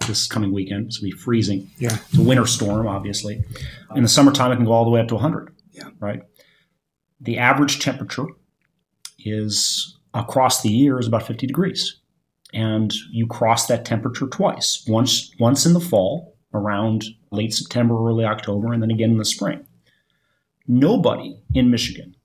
this 0.05 0.27
coming 0.27 0.51
weekend. 0.51 0.87
It's 0.87 0.97
going 0.97 1.11
to 1.11 1.15
be 1.15 1.21
freezing. 1.21 1.69
Yeah, 1.77 1.97
it's 2.09 2.17
a 2.17 2.21
winter 2.21 2.45
storm, 2.45 2.87
obviously. 2.87 3.43
In 3.95 4.03
the 4.03 4.09
summertime, 4.09 4.51
it 4.51 4.57
can 4.57 4.65
go 4.65 4.71
all 4.71 4.83
the 4.83 4.91
way 4.91 4.99
up 4.99 5.07
to 5.07 5.15
100. 5.15 5.53
Yeah, 5.71 5.89
right. 5.99 6.21
The 7.21 7.37
average 7.37 7.79
temperature 7.79 8.25
is 9.17 9.97
across 10.13 10.61
the 10.61 10.69
year 10.69 10.99
is 10.99 11.07
about 11.07 11.25
50 11.25 11.47
degrees 11.47 11.99
and 12.53 12.93
you 13.11 13.27
cross 13.27 13.67
that 13.67 13.85
temperature 13.85 14.27
twice 14.27 14.83
once 14.87 15.31
once 15.39 15.65
in 15.65 15.73
the 15.73 15.79
fall 15.79 16.35
around 16.53 17.05
late 17.31 17.53
September 17.53 17.95
early 17.95 18.25
October 18.25 18.73
and 18.73 18.81
then 18.81 18.91
again 18.91 19.11
in 19.11 19.17
the 19.17 19.25
spring. 19.25 19.65
Nobody 20.67 21.41
in 21.53 21.69
Michigan 21.69 22.15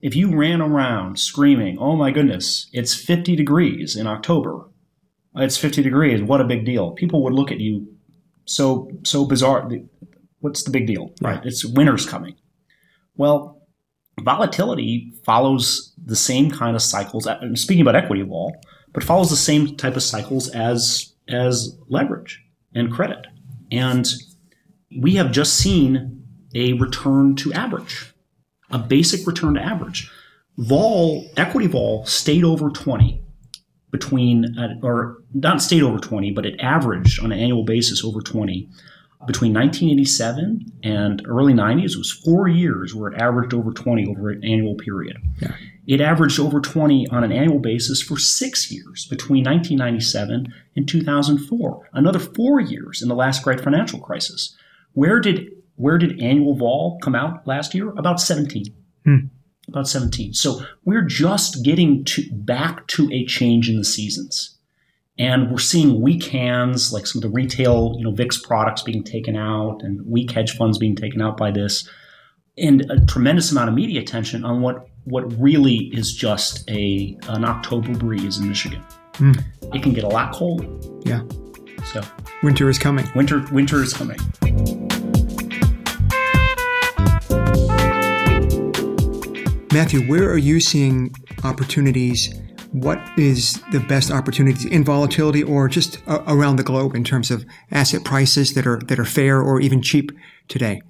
if 0.00 0.14
you 0.14 0.36
ran 0.36 0.60
around 0.60 1.18
screaming 1.18 1.78
oh 1.78 1.96
my 1.96 2.10
goodness 2.10 2.68
it's 2.72 2.94
50 2.94 3.36
degrees 3.36 3.96
in 3.96 4.06
October. 4.06 4.68
It's 5.38 5.58
50 5.58 5.82
degrees. 5.82 6.22
What 6.22 6.40
a 6.40 6.44
big 6.44 6.64
deal. 6.64 6.92
People 6.92 7.22
would 7.24 7.34
look 7.34 7.52
at 7.52 7.60
you 7.60 7.86
so 8.46 8.90
so 9.04 9.26
bizarre. 9.26 9.68
What's 10.40 10.62
the 10.62 10.70
big 10.70 10.86
deal? 10.86 11.12
Right. 11.20 11.44
It's 11.44 11.64
winter's 11.64 12.06
coming. 12.06 12.36
Well 13.16 13.56
volatility 14.22 15.12
follows 15.24 15.92
the 16.02 16.16
same 16.16 16.50
kind 16.50 16.74
of 16.74 16.82
cycles. 16.82 17.28
Speaking 17.54 17.82
about 17.82 17.96
equity 17.96 18.22
vol 18.22 18.56
but 18.96 19.04
follows 19.04 19.28
the 19.28 19.36
same 19.36 19.76
type 19.76 19.94
of 19.94 20.02
cycles 20.02 20.48
as 20.48 21.12
as 21.28 21.76
leverage 21.88 22.42
and 22.74 22.90
credit. 22.90 23.26
And 23.70 24.06
we 25.02 25.16
have 25.16 25.32
just 25.32 25.56
seen 25.56 26.24
a 26.54 26.72
return 26.72 27.36
to 27.36 27.52
average, 27.52 28.14
a 28.70 28.78
basic 28.78 29.26
return 29.26 29.52
to 29.54 29.60
average. 29.60 30.10
Vol, 30.56 31.28
equity 31.36 31.66
vol 31.66 32.06
stayed 32.06 32.42
over 32.42 32.70
20 32.70 33.22
between, 33.90 34.58
uh, 34.58 34.76
or 34.82 35.18
not 35.34 35.60
stayed 35.60 35.82
over 35.82 35.98
20, 35.98 36.30
but 36.30 36.46
it 36.46 36.58
averaged 36.58 37.22
on 37.22 37.32
an 37.32 37.38
annual 37.38 37.64
basis 37.64 38.02
over 38.02 38.22
20 38.22 38.66
between 39.26 39.52
1987 39.52 40.72
and 40.82 41.22
early 41.26 41.52
90s. 41.52 41.92
It 41.92 41.98
was 41.98 42.12
four 42.12 42.48
years 42.48 42.94
where 42.94 43.12
it 43.12 43.20
averaged 43.20 43.52
over 43.52 43.72
20 43.72 44.06
over 44.06 44.30
an 44.30 44.42
annual 44.42 44.76
period. 44.76 45.18
Yeah. 45.40 45.54
It 45.86 46.00
averaged 46.00 46.40
over 46.40 46.60
20 46.60 47.08
on 47.08 47.22
an 47.22 47.32
annual 47.32 47.60
basis 47.60 48.02
for 48.02 48.18
six 48.18 48.72
years 48.72 49.06
between 49.06 49.44
1997 49.44 50.52
and 50.74 50.88
2004. 50.88 51.90
Another 51.92 52.18
four 52.18 52.60
years 52.60 53.02
in 53.02 53.08
the 53.08 53.14
last 53.14 53.44
great 53.44 53.60
financial 53.60 54.00
crisis. 54.00 54.56
Where 54.94 55.20
did 55.20 55.52
where 55.76 55.98
did 55.98 56.22
annual 56.22 56.56
vol 56.56 56.98
come 57.02 57.14
out 57.14 57.46
last 57.46 57.74
year? 57.74 57.90
About 57.90 58.18
17. 58.18 58.64
Hmm. 59.04 59.16
About 59.68 59.86
17. 59.86 60.32
So 60.32 60.62
we're 60.84 61.02
just 61.02 61.62
getting 61.62 62.02
to 62.06 62.22
back 62.32 62.86
to 62.88 63.10
a 63.12 63.26
change 63.26 63.68
in 63.68 63.76
the 63.76 63.84
seasons. 63.84 64.56
And 65.18 65.50
we're 65.50 65.58
seeing 65.58 66.00
weak 66.00 66.24
hands, 66.24 66.92
like 66.92 67.06
some 67.06 67.18
of 67.18 67.22
the 67.22 67.34
retail, 67.34 67.94
you 67.98 68.04
know, 68.04 68.10
VIX 68.10 68.38
products 68.46 68.82
being 68.82 69.04
taken 69.04 69.36
out 69.36 69.82
and 69.82 70.04
weak 70.06 70.30
hedge 70.30 70.56
funds 70.56 70.78
being 70.78 70.96
taken 70.96 71.20
out 71.20 71.36
by 71.36 71.50
this. 71.50 71.88
and 72.58 72.90
a 72.90 73.04
tremendous 73.04 73.52
amount 73.52 73.68
of 73.68 73.74
media 73.74 74.00
attention 74.00 74.42
on 74.42 74.62
what 74.62 74.88
what 75.06 75.22
really 75.40 75.76
is 75.94 76.12
just 76.12 76.68
a 76.68 77.16
an 77.28 77.44
October 77.44 77.94
breeze 77.94 78.38
in 78.38 78.48
Michigan. 78.48 78.84
Mm. 79.14 79.42
It 79.72 79.82
can 79.82 79.92
get 79.92 80.02
a 80.02 80.08
lot 80.08 80.34
colder. 80.34 80.66
Yeah. 81.04 81.22
So 81.92 82.02
winter 82.42 82.68
is 82.68 82.78
coming. 82.78 83.08
Winter 83.14 83.44
winter 83.52 83.82
is 83.82 83.94
coming. 83.94 84.18
Matthew, 89.72 90.00
where 90.08 90.28
are 90.28 90.38
you 90.38 90.58
seeing 90.58 91.14
opportunities? 91.44 92.34
What 92.72 92.98
is 93.16 93.62
the 93.70 93.80
best 93.80 94.10
opportunities 94.10 94.64
in 94.64 94.84
volatility 94.84 95.42
or 95.42 95.68
just 95.68 96.02
around 96.08 96.56
the 96.56 96.64
globe 96.64 96.96
in 96.96 97.04
terms 97.04 97.30
of 97.30 97.46
asset 97.70 98.04
prices 98.04 98.54
that 98.54 98.66
are 98.66 98.80
that 98.86 98.98
are 98.98 99.04
fair 99.04 99.40
or 99.40 99.60
even 99.60 99.82
cheap 99.82 100.10
today? 100.48 100.82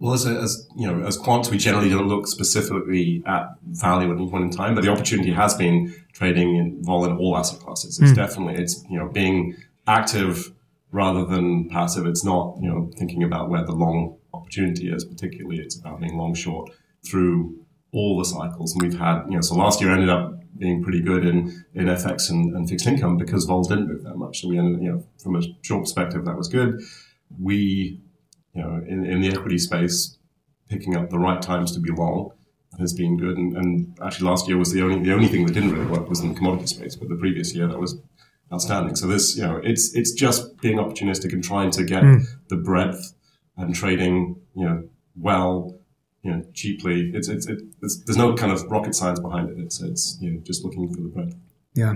Well, 0.00 0.14
as, 0.14 0.26
a, 0.26 0.30
as 0.30 0.68
you 0.76 0.86
know, 0.86 1.04
as 1.04 1.18
quants, 1.18 1.50
we 1.50 1.58
generally 1.58 1.88
don't 1.88 2.06
look 2.06 2.28
specifically 2.28 3.22
at 3.26 3.48
value 3.64 4.12
at 4.12 4.16
any 4.16 4.30
point 4.30 4.44
in 4.44 4.50
time, 4.50 4.76
but 4.76 4.84
the 4.84 4.90
opportunity 4.90 5.32
has 5.32 5.54
been 5.54 5.92
trading 6.12 6.56
in 6.56 6.82
vol 6.84 7.04
in 7.04 7.16
all 7.16 7.36
asset 7.36 7.58
classes. 7.58 7.98
It's 7.98 8.12
mm. 8.12 8.14
definitely 8.14 8.62
it's 8.62 8.84
you 8.88 8.98
know 8.98 9.08
being 9.08 9.56
active 9.88 10.52
rather 10.92 11.24
than 11.24 11.68
passive. 11.68 12.06
It's 12.06 12.24
not 12.24 12.56
you 12.60 12.68
know 12.68 12.90
thinking 12.96 13.24
about 13.24 13.50
where 13.50 13.64
the 13.64 13.72
long 13.72 14.16
opportunity 14.32 14.88
is. 14.88 15.04
Particularly, 15.04 15.58
it's 15.58 15.76
about 15.76 15.98
being 15.98 16.16
long 16.16 16.32
short 16.34 16.70
through 17.04 17.58
all 17.92 18.18
the 18.18 18.24
cycles. 18.24 18.74
And 18.74 18.82
we've 18.82 18.98
had 18.98 19.24
you 19.28 19.34
know 19.34 19.40
so 19.40 19.56
last 19.56 19.80
year 19.80 19.90
ended 19.90 20.10
up 20.10 20.34
being 20.56 20.80
pretty 20.80 21.00
good 21.00 21.26
in 21.26 21.64
in 21.74 21.86
FX 21.86 22.30
and, 22.30 22.54
and 22.54 22.68
fixed 22.68 22.86
income 22.86 23.16
because 23.16 23.46
vols 23.46 23.66
didn't 23.66 23.88
move 23.88 24.04
that 24.04 24.16
much. 24.16 24.42
So 24.42 24.48
we 24.48 24.58
ended 24.58 24.80
you 24.80 24.92
know 24.92 25.04
from 25.20 25.34
a 25.34 25.42
short 25.62 25.82
perspective 25.82 26.24
that 26.24 26.36
was 26.36 26.46
good. 26.46 26.80
We 27.40 28.00
you 28.58 28.64
know, 28.64 28.82
in, 28.88 29.06
in 29.06 29.20
the 29.20 29.28
equity 29.28 29.56
space, 29.56 30.18
picking 30.68 30.96
up 30.96 31.10
the 31.10 31.18
right 31.18 31.40
times 31.40 31.70
to 31.72 31.80
be 31.80 31.92
long 31.92 32.32
has 32.80 32.92
been 32.92 33.16
good. 33.16 33.38
And, 33.38 33.56
and, 33.56 33.96
actually, 34.04 34.28
last 34.28 34.48
year 34.48 34.58
was 34.58 34.72
the 34.72 34.82
only 34.82 35.00
the 35.00 35.12
only 35.12 35.28
thing 35.28 35.46
that 35.46 35.52
didn't 35.52 35.72
really 35.72 35.86
work 35.86 36.08
was 36.08 36.20
in 36.20 36.30
the 36.30 36.34
commodity 36.34 36.66
space. 36.66 36.96
But 36.96 37.08
the 37.08 37.14
previous 37.14 37.54
year, 37.54 37.68
that 37.68 37.78
was 37.78 37.96
outstanding. 38.52 38.96
So 38.96 39.06
this, 39.06 39.36
you 39.36 39.44
know, 39.44 39.60
it's 39.62 39.94
it's 39.94 40.12
just 40.12 40.60
being 40.60 40.78
opportunistic 40.78 41.32
and 41.32 41.42
trying 41.42 41.70
to 41.72 41.84
get 41.84 42.02
mm. 42.02 42.24
the 42.48 42.56
breadth 42.56 43.14
and 43.56 43.74
trading, 43.74 44.36
you 44.54 44.64
know, 44.64 44.88
well, 45.16 45.78
you 46.22 46.32
know, 46.32 46.42
cheaply. 46.52 47.12
It's 47.14 47.28
it's, 47.28 47.46
it, 47.46 47.60
it's 47.80 48.02
there's 48.04 48.16
no 48.16 48.34
kind 48.34 48.50
of 48.50 48.64
rocket 48.64 48.94
science 48.96 49.20
behind 49.20 49.50
it. 49.50 49.58
It's 49.58 49.80
it's 49.80 50.18
you 50.20 50.32
know 50.32 50.40
just 50.40 50.64
looking 50.64 50.92
for 50.92 51.00
the 51.00 51.08
breadth. 51.08 51.36
Yeah. 51.74 51.94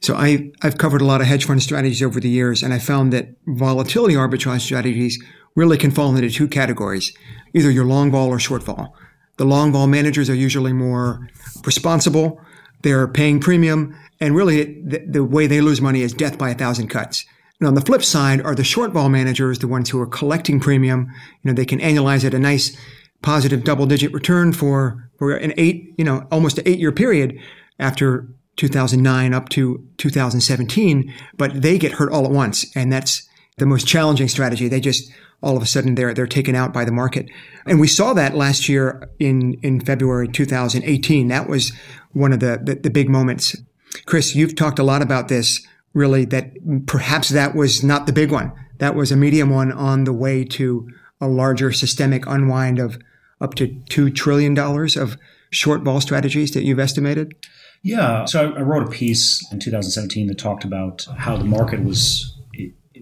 So 0.00 0.14
I, 0.14 0.52
I've 0.62 0.78
covered 0.78 1.00
a 1.00 1.04
lot 1.04 1.20
of 1.20 1.26
hedge 1.26 1.46
fund 1.46 1.60
strategies 1.60 2.00
over 2.00 2.20
the 2.20 2.28
years, 2.28 2.62
and 2.62 2.72
I 2.72 2.78
found 2.78 3.12
that 3.12 3.30
volatility 3.46 4.14
arbitrage 4.14 4.60
strategies 4.60 5.20
really 5.56 5.76
can 5.76 5.90
fall 5.90 6.14
into 6.14 6.30
two 6.30 6.46
categories 6.46 7.12
either 7.54 7.70
your 7.70 7.86
long 7.86 8.10
vol 8.10 8.28
or 8.28 8.38
short 8.38 8.62
vol. 8.62 8.94
The 9.38 9.44
long 9.44 9.72
vol 9.72 9.86
managers 9.86 10.30
are 10.30 10.34
usually 10.34 10.72
more 10.72 11.28
responsible, 11.64 12.40
they're 12.82 13.08
paying 13.08 13.40
premium, 13.40 13.98
and 14.20 14.36
really 14.36 14.80
the, 14.82 14.98
the 15.08 15.24
way 15.24 15.46
they 15.46 15.60
lose 15.60 15.80
money 15.80 16.02
is 16.02 16.12
death 16.12 16.38
by 16.38 16.50
a 16.50 16.54
thousand 16.54 16.88
cuts. 16.88 17.24
And 17.58 17.66
on 17.66 17.74
the 17.74 17.80
flip 17.80 18.04
side 18.04 18.42
are 18.42 18.54
the 18.54 18.64
short 18.64 18.92
vol 18.92 19.08
managers, 19.08 19.58
the 19.58 19.68
ones 19.68 19.88
who 19.88 20.00
are 20.00 20.06
collecting 20.06 20.60
premium. 20.60 21.10
You 21.42 21.50
know, 21.50 21.54
they 21.54 21.64
can 21.64 21.80
annualize 21.80 22.24
at 22.24 22.34
a 22.34 22.38
nice 22.38 22.76
positive 23.22 23.64
double 23.64 23.86
digit 23.86 24.12
return 24.12 24.52
for, 24.52 25.10
for 25.18 25.34
an 25.34 25.54
eight, 25.56 25.94
you 25.96 26.04
know, 26.04 26.26
almost 26.30 26.58
an 26.58 26.68
eight 26.68 26.78
year 26.78 26.92
period 26.92 27.38
after 27.78 28.28
2009 28.56 29.34
up 29.34 29.48
to 29.50 29.86
2017, 29.98 31.12
but 31.36 31.62
they 31.62 31.78
get 31.78 31.92
hurt 31.92 32.12
all 32.12 32.24
at 32.24 32.30
once. 32.30 32.74
And 32.76 32.92
that's 32.92 33.26
the 33.58 33.66
most 33.66 33.86
challenging 33.86 34.28
strategy. 34.28 34.68
They 34.68 34.80
just 34.80 35.10
all 35.42 35.56
of 35.56 35.62
a 35.62 35.66
sudden 35.66 35.94
they're 35.94 36.14
they're 36.14 36.26
taken 36.26 36.54
out 36.54 36.72
by 36.72 36.84
the 36.84 36.92
market. 36.92 37.28
And 37.66 37.80
we 37.80 37.88
saw 37.88 38.12
that 38.14 38.34
last 38.34 38.68
year 38.68 39.08
in 39.18 39.54
in 39.62 39.80
February 39.80 40.28
2018. 40.28 41.28
That 41.28 41.48
was 41.48 41.72
one 42.12 42.32
of 42.32 42.40
the, 42.40 42.60
the, 42.62 42.74
the 42.76 42.90
big 42.90 43.08
moments. 43.08 43.56
Chris, 44.04 44.34
you've 44.34 44.56
talked 44.56 44.78
a 44.78 44.84
lot 44.84 45.02
about 45.02 45.28
this. 45.28 45.66
Really, 45.94 46.26
that 46.26 46.52
perhaps 46.86 47.30
that 47.30 47.54
was 47.54 47.82
not 47.82 48.06
the 48.06 48.12
big 48.12 48.30
one. 48.30 48.52
That 48.78 48.94
was 48.94 49.10
a 49.10 49.16
medium 49.16 49.48
one 49.48 49.72
on 49.72 50.04
the 50.04 50.12
way 50.12 50.44
to 50.44 50.90
a 51.20 51.26
larger 51.26 51.72
systemic 51.72 52.26
unwind 52.26 52.78
of 52.78 52.98
up 53.40 53.54
to 53.54 53.68
two 53.88 54.10
trillion 54.10 54.52
dollars 54.52 54.96
of 54.96 55.16
short 55.50 55.80
vol 55.82 56.02
strategies 56.02 56.52
that 56.52 56.64
you've 56.64 56.78
estimated. 56.78 57.34
Yeah. 57.82 58.26
So 58.26 58.52
I 58.52 58.60
wrote 58.60 58.86
a 58.86 58.90
piece 58.90 59.46
in 59.50 59.60
2017 59.60 60.26
that 60.26 60.38
talked 60.38 60.64
about 60.64 61.06
how 61.16 61.36
the 61.38 61.44
market 61.44 61.82
was 61.82 62.35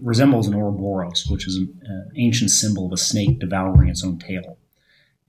resembles 0.01 0.47
an 0.47 0.55
Ouroboros, 0.55 1.27
which 1.27 1.47
is 1.47 1.57
an 1.57 1.81
uh, 1.89 2.09
ancient 2.15 2.51
symbol 2.51 2.85
of 2.85 2.93
a 2.93 2.97
snake 2.97 3.39
devouring 3.39 3.89
its 3.89 4.03
own 4.03 4.17
tail. 4.17 4.57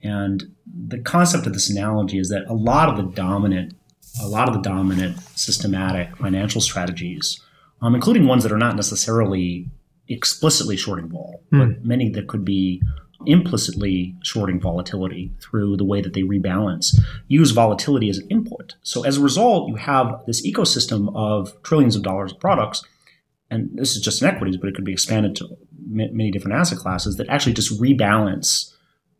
And 0.03 0.55
the 0.67 0.99
concept 0.99 1.47
of 1.47 1.53
this 1.53 1.71
analogy 1.71 2.19
is 2.19 2.29
that 2.29 2.47
a 2.49 2.55
lot 2.55 2.89
of 2.89 2.97
the 2.97 3.13
dominant, 3.15 3.75
a 4.23 4.29
lot 4.29 4.49
of 4.49 4.55
the 4.55 4.61
dominant 4.61 5.19
systematic 5.35 6.17
financial 6.17 6.61
strategies, 6.61 7.41
um, 7.83 7.95
including 7.95 8.27
ones 8.27 8.43
that 8.43 8.53
are 8.53 8.59
not 8.59 8.77
necessarily 8.77 9.69
explicitly 10.09 10.77
shorting 10.77 11.09
vol, 11.09 11.43
mm. 11.53 11.59
but 11.59 11.85
many 11.85 12.09
that 12.11 12.29
could 12.29 12.45
be 12.45 12.83
implicitly 13.25 14.15
shorting 14.23 14.61
volatility 14.61 15.33
through 15.41 15.77
the 15.77 15.85
way 15.85 16.01
that 16.01 16.13
they 16.13 16.23
rebalance, 16.23 16.99
use 17.29 17.51
volatility 17.51 18.09
as 18.09 18.19
an 18.19 18.29
input. 18.29 18.75
So 18.83 19.05
as 19.05 19.17
a 19.17 19.23
result, 19.23 19.69
you 19.69 19.77
have 19.77 20.21
this 20.27 20.47
ecosystem 20.47 21.11
of 21.17 21.61
trillions 21.63 21.97
of 21.97 22.03
dollars 22.03 22.33
of 22.33 22.39
products 22.39 22.85
and 23.51 23.71
this 23.75 23.97
is 23.97 24.03
just 24.03 24.23
in 24.23 24.29
equities, 24.29 24.57
but 24.57 24.69
it 24.69 24.75
could 24.75 24.85
be 24.85 24.93
expanded 24.93 25.37
to 25.37 25.57
many 25.89 26.31
different 26.31 26.57
asset 26.57 26.79
classes 26.79 27.17
that 27.17 27.29
actually 27.29 27.53
just 27.53 27.81
rebalance 27.81 28.73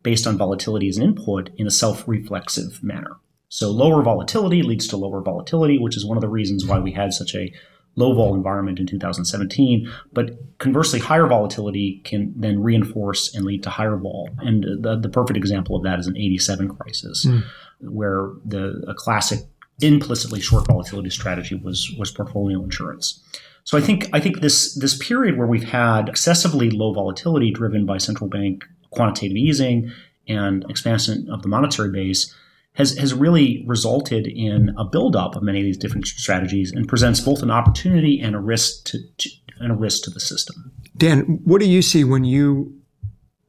based 0.03 0.27
on 0.27 0.37
volatility 0.37 0.87
as 0.89 0.97
an 0.97 1.03
input 1.03 1.49
in 1.57 1.65
a 1.65 1.71
self-reflexive 1.71 2.83
manner. 2.83 3.17
So 3.49 3.71
lower 3.71 4.01
volatility 4.03 4.61
leads 4.61 4.87
to 4.89 4.97
lower 4.97 5.21
volatility, 5.21 5.79
which 5.79 5.95
is 5.95 6.05
one 6.05 6.17
of 6.17 6.21
the 6.21 6.29
reasons 6.29 6.65
why 6.65 6.79
we 6.79 6.91
had 6.91 7.13
such 7.13 7.33
a 7.33 7.51
low 7.95 8.13
vol 8.13 8.35
environment 8.35 8.79
in 8.79 8.85
2017. 8.85 9.91
But 10.13 10.31
conversely, 10.59 10.99
higher 10.99 11.27
volatility 11.27 12.01
can 12.03 12.33
then 12.35 12.61
reinforce 12.61 13.33
and 13.33 13.45
lead 13.45 13.63
to 13.63 13.69
higher 13.69 13.97
vol. 13.97 14.29
And 14.39 14.63
the, 14.81 14.97
the 14.97 15.09
perfect 15.09 15.37
example 15.37 15.75
of 15.75 15.83
that 15.83 15.99
is 15.99 16.07
an 16.07 16.17
87 16.17 16.75
crisis, 16.75 17.25
mm. 17.25 17.43
where 17.81 18.31
the 18.45 18.83
a 18.87 18.93
classic 18.93 19.39
implicitly 19.81 20.41
short 20.41 20.67
volatility 20.67 21.09
strategy 21.09 21.55
was 21.55 21.93
was 21.97 22.11
portfolio 22.11 22.63
insurance. 22.63 23.21
So 23.67 23.77
I 23.77 23.81
think 23.81 24.09
I 24.13 24.21
think 24.21 24.39
this 24.39 24.73
this 24.75 24.97
period 24.97 25.37
where 25.37 25.45
we've 25.45 25.69
had 25.69 26.07
excessively 26.07 26.69
low 26.69 26.93
volatility 26.93 27.51
driven 27.51 27.85
by 27.85 27.97
central 27.97 28.29
bank 28.29 28.63
quantitative 28.91 29.35
easing 29.35 29.91
and 30.25 30.63
expansion 30.69 31.27
of 31.29 31.41
the 31.41 31.49
monetary 31.49 31.91
base 31.91 32.33
has 32.75 32.97
has 32.97 33.13
really 33.13 33.65
resulted 33.67 34.25
in 34.25 34.73
a 34.77 34.85
buildup 34.85 35.35
of 35.35 35.43
many 35.43 35.59
of 35.59 35.65
these 35.65 35.77
different 35.77 36.07
strategies 36.07 36.71
and 36.71 36.87
presents 36.87 37.19
both 37.19 37.43
an 37.43 37.51
opportunity 37.51 38.21
and 38.21 38.35
a 38.35 38.39
risk 38.39 38.85
to, 38.85 38.99
to 39.17 39.29
and 39.59 39.73
a 39.73 39.75
risk 39.75 40.03
to 40.03 40.11
the 40.11 40.21
system. 40.21 40.71
Dan, 40.95 41.41
what 41.43 41.59
do 41.59 41.67
you 41.67 41.81
see 41.81 42.05
when 42.05 42.23
you 42.23 42.73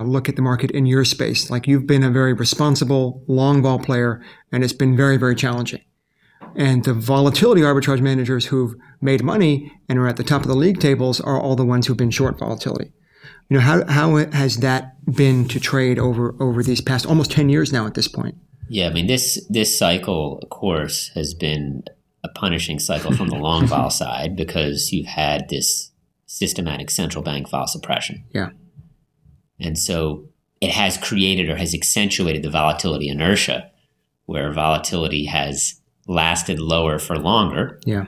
look 0.01 0.29
at 0.29 0.35
the 0.35 0.43
market 0.43 0.73
in 0.73 0.85
your 0.85 1.05
space? 1.05 1.49
Like 1.49 1.69
you've 1.69 1.87
been 1.87 2.03
a 2.03 2.11
very 2.11 2.33
responsible 2.33 3.23
long 3.29 3.63
vol 3.63 3.79
player, 3.79 4.21
and 4.51 4.65
it's 4.65 4.73
been 4.73 4.97
very 4.97 5.17
very 5.17 5.37
challenging. 5.37 5.83
And 6.57 6.85
the 6.85 6.95
volatility 6.95 7.63
arbitrage 7.63 8.01
managers 8.01 8.47
who've 8.47 8.75
made 9.01 9.23
money 9.23 9.73
and 9.89 9.99
are 9.99 10.09
at 10.09 10.17
the 10.17 10.25
top 10.25 10.43
of 10.43 10.49
the 10.49 10.55
league 10.55 10.81
tables 10.81 11.21
are 11.21 11.41
all 11.41 11.57
the 11.57 11.65
ones 11.65 11.87
who've 11.87 11.97
been 11.97 12.11
short 12.11 12.39
volatility. 12.39 12.93
You 13.49 13.57
know, 13.57 13.61
how, 13.61 13.87
how 13.87 14.17
has 14.17 14.59
that 14.59 14.97
been 15.07 15.49
to 15.49 15.61
trade 15.61 15.99
over, 15.99 16.35
over 16.41 16.63
these 16.63 16.81
past 16.81 17.07
almost 17.07 17.31
10 17.31 17.49
years 17.49 17.73
now 17.73 17.87
at 17.87 17.95
this 17.95 18.09
point? 18.09 18.37
Yeah, 18.69 18.89
I 18.89 18.93
mean, 18.93 19.07
this, 19.07 19.45
this 19.49 19.79
cycle, 19.79 20.39
of 20.43 20.51
course, 20.51 21.11
has 21.15 21.33
been 21.33 21.85
a 22.23 22.29
punishing 22.29 22.79
cycle 22.79 23.13
from 23.13 23.29
the 23.29 23.37
long 23.37 23.67
vol 23.69 23.91
side 23.91 24.37
because 24.37 24.93
you've 24.93 25.07
had 25.07 25.49
this 25.49 25.91
systematic 26.27 26.91
central 26.91 27.25
bank 27.25 27.49
vol 27.49 27.67
suppression. 27.67 28.25
Yeah. 28.35 28.51
And 29.59 29.79
so 29.79 30.29
it 30.61 30.71
has 30.71 30.99
created 30.99 31.49
or 31.49 31.57
has 31.57 31.75
accentuated 31.75 32.43
the 32.43 32.51
volatility 32.51 33.09
inertia 33.09 33.71
where 34.27 34.53
volatility 34.53 35.25
has 35.25 35.81
lasted 36.09 36.59
lower 36.59 36.99
for 36.99 37.17
longer. 37.17 37.79
Yeah. 37.85 38.07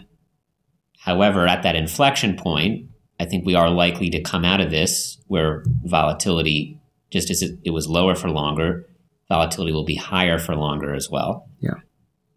However, 0.99 1.47
at 1.47 1.63
that 1.63 1.77
inflection 1.77 2.37
point, 2.37 2.91
I 3.21 3.27
think 3.27 3.45
we 3.45 3.55
are 3.55 3.71
likely 3.71 4.11
to 4.11 4.23
come 4.23 4.45
out 4.45 4.61
of 4.61 4.71
this 4.71 5.19
where 5.29 5.63
volatility, 5.85 6.79
just 7.11 7.31
as 7.31 7.43
it, 7.43 7.59
it 7.65 7.71
was 7.71 7.87
lower 7.87 8.15
for 8.15 8.31
longer, 8.31 8.87
volatility 9.29 9.73
will 9.73 9.85
be 9.85 9.95
higher 9.95 10.39
for 10.39 10.57
longer 10.57 10.95
as 10.95 11.09
well. 11.11 11.49
Yeah. 11.61 11.75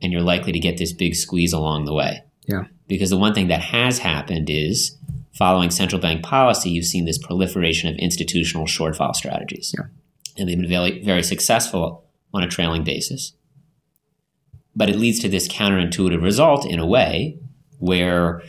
And 0.02 0.12
you're 0.12 0.22
likely 0.22 0.52
to 0.52 0.60
get 0.60 0.78
this 0.78 0.94
big 0.94 1.16
squeeze 1.16 1.54
along 1.54 1.86
the 1.86 1.94
way. 1.94 2.24
Yeah. 2.46 2.66
Because 2.88 3.10
the 3.10 3.18
one 3.18 3.34
thing 3.34 3.48
that 3.48 3.62
has 3.62 4.00
happened 4.00 4.50
is 4.50 4.98
following 5.32 5.72
central 5.72 6.02
bank 6.02 6.24
policy, 6.24 6.70
you've 6.70 6.86
seen 6.86 7.06
this 7.06 7.18
proliferation 7.18 7.90
of 7.90 7.96
institutional 7.96 8.66
short 8.66 8.98
vol 8.98 9.14
strategies. 9.14 9.74
Yeah. 9.78 9.86
And 10.38 10.50
they've 10.50 10.60
been 10.60 10.70
very, 10.70 11.04
very 11.04 11.24
successful 11.24 12.06
on 12.34 12.44
a 12.44 12.50
trailing 12.50 12.84
basis. 12.84 13.34
But 14.76 14.90
it 14.90 14.98
leads 14.98 15.20
to 15.20 15.30
this 15.30 15.48
counterintuitive 15.48 16.22
result 16.22 16.66
in 16.66 16.80
a 16.80 16.86
way 16.86 17.38
where 17.80 18.42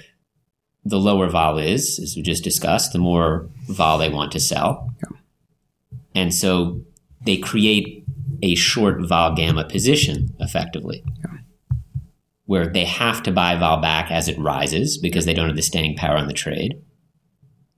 the 0.85 0.99
lower 0.99 1.29
vol 1.29 1.59
is, 1.59 1.99
as 1.99 2.15
we 2.17 2.23
just 2.23 2.45
discussed, 2.45 2.93
the 2.93 2.99
more 2.99 3.49
vol 3.69 3.99
they 3.99 4.09
want 4.09 4.33
to 4.33 4.41
sell. 4.41 4.91
Yeah. 5.03 5.19
And 6.15 6.35
so 6.35 6.83
they 7.23 7.37
create 7.37 8.05
a 8.43 8.55
short 8.55 9.01
vol 9.07 9.35
gamma 9.35 9.65
position 9.65 10.35
effectively. 10.39 11.03
Where 12.47 12.67
they 12.67 12.85
have 12.85 13.23
to 13.23 13.33
buy 13.33 13.57
vol 13.57 13.81
back 13.81 14.11
as 14.11 14.29
it 14.29 14.39
rises 14.39 14.99
because 14.99 15.25
they 15.25 15.33
don't 15.33 15.47
have 15.47 15.57
the 15.57 15.63
staying 15.63 15.97
power 15.97 16.19
on 16.19 16.27
the 16.27 16.35
trade. 16.35 16.75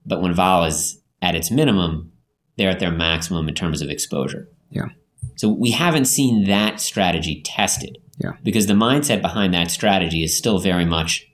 But 0.05 0.21
when 0.21 0.33
vol 0.33 0.65
is 0.65 1.01
at 1.21 1.35
its 1.35 1.49
minimum, 1.49 2.11
they're 2.57 2.71
at 2.71 2.79
their 2.79 2.91
maximum 2.91 3.47
in 3.47 3.55
terms 3.55 3.81
of 3.81 3.89
exposure. 3.89 4.49
Yeah. 4.69 4.89
So 5.35 5.47
we 5.47 5.71
haven't 5.71 6.05
seen 6.05 6.47
that 6.47 6.81
strategy 6.81 7.41
tested. 7.45 7.97
Yeah. 8.19 8.31
Because 8.43 8.67
the 8.67 8.73
mindset 8.73 9.21
behind 9.21 9.53
that 9.53 9.71
strategy 9.71 10.23
is 10.23 10.35
still 10.35 10.59
very 10.59 10.85
much 10.85 11.27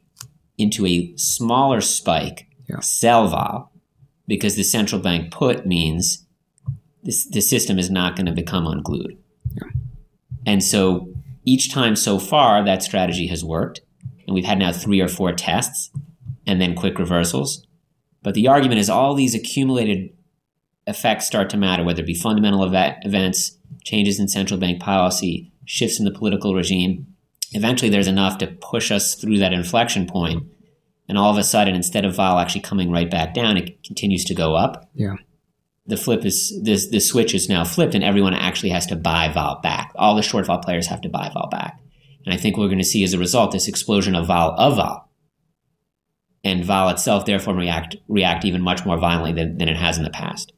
into 0.58 0.86
a 0.86 1.14
smaller 1.16 1.82
spike, 1.82 2.48
Yeah. 2.70 2.80
sell 2.82 3.28
vol, 3.28 3.72
because 4.28 4.56
the 4.56 4.64
central 4.64 5.02
bank 5.02 5.32
put 5.32 5.66
means 5.66 6.26
this, 7.04 7.26
the 7.26 7.42
system 7.42 7.80
is 7.80 7.90
not 7.90 8.16
going 8.16 8.26
to 8.26 8.32
become 8.32 8.68
unglued. 8.68 9.18
Yeah. 9.56 9.70
And 10.46 10.64
so 10.64 11.10
each 11.46 11.72
time 11.72 11.96
so 11.96 12.20
far, 12.20 12.64
that 12.64 12.84
strategy 12.84 13.28
has 13.28 13.44
worked. 13.44 13.82
And 14.26 14.34
we've 14.34 14.46
had 14.46 14.60
now 14.60 14.72
three 14.72 15.02
or 15.02 15.10
four 15.10 15.34
tests 15.34 15.92
and 16.46 16.62
then 16.62 16.76
quick 16.76 16.98
reversals. 17.00 17.66
But 18.22 18.36
the 18.36 18.48
argument 18.48 18.80
is 18.80 18.90
all 18.90 19.16
these 19.16 19.36
accumulated 19.36 20.12
effects 20.88 21.28
start 21.28 21.50
to 21.50 21.58
matter, 21.58 21.84
whether 21.84 22.02
it 22.02 22.08
be 22.08 22.14
fundamental 22.14 22.66
eva- 22.66 22.98
events, 23.04 23.58
changes 23.84 24.20
in 24.20 24.28
central 24.30 24.60
bank 24.60 24.82
policy, 24.82 25.52
shifts 25.66 26.00
in 26.00 26.06
the 26.06 26.12
political 26.12 26.54
regime. 26.56 27.08
Eventually, 27.52 27.90
there's 27.90 28.08
enough 28.08 28.38
to 28.40 28.48
push 28.48 28.92
us 28.92 29.16
through 29.16 29.38
that 29.38 29.54
inflection 29.54 30.08
point, 30.08 30.44
and 31.08 31.18
all 31.18 31.32
of 31.32 31.38
a 31.38 31.44
sudden, 31.44 31.76
instead 31.76 32.06
of 32.06 32.16
vol 32.16 32.40
actually 32.40 32.62
coming 32.62 32.92
right 32.92 33.10
back 33.10 33.34
down, 33.34 33.58
it 33.58 33.84
continues 33.84 34.26
to 34.26 34.34
go 34.34 34.56
up. 34.56 34.90
Yeah. 34.96 35.16
The 35.86 35.98
flip 35.98 36.26
is 36.26 36.58
this. 36.64 36.90
The 36.90 37.00
switch 37.00 37.34
is 37.34 37.50
now 37.50 37.66
flipped, 37.66 37.94
and 37.94 38.04
everyone 38.04 38.34
actually 38.34 38.70
has 38.70 38.86
to 38.88 38.96
buy 38.96 39.30
vol 39.32 39.60
back. 39.62 39.92
All 39.96 40.16
the 40.16 40.22
short 40.22 40.46
vol 40.46 40.60
players 40.60 40.88
have 40.88 41.02
to 41.02 41.10
buy 41.10 41.30
vol 41.34 41.50
back, 41.50 41.80
and 42.26 42.34
I 42.34 42.38
think 42.38 42.58
we're 42.58 42.68
going 42.68 42.78
to 42.78 42.86
see 42.86 43.04
as 43.04 43.14
a 43.14 43.20
result 43.20 43.52
this 43.52 43.68
explosion 43.68 44.16
of 44.16 44.28
vol 44.28 44.52
of 44.58 44.78
vol, 44.78 45.10
and 46.44 46.64
vol 46.64 46.90
itself 46.90 47.26
therefore 47.26 47.54
react 47.54 47.98
react 48.08 48.46
even 48.46 48.62
much 48.62 48.86
more 48.86 48.98
violently 48.98 49.34
than, 49.34 49.58
than 49.58 49.68
it 49.68 49.78
has 49.78 49.98
in 49.98 50.06
the 50.06 50.10
past. 50.10 50.54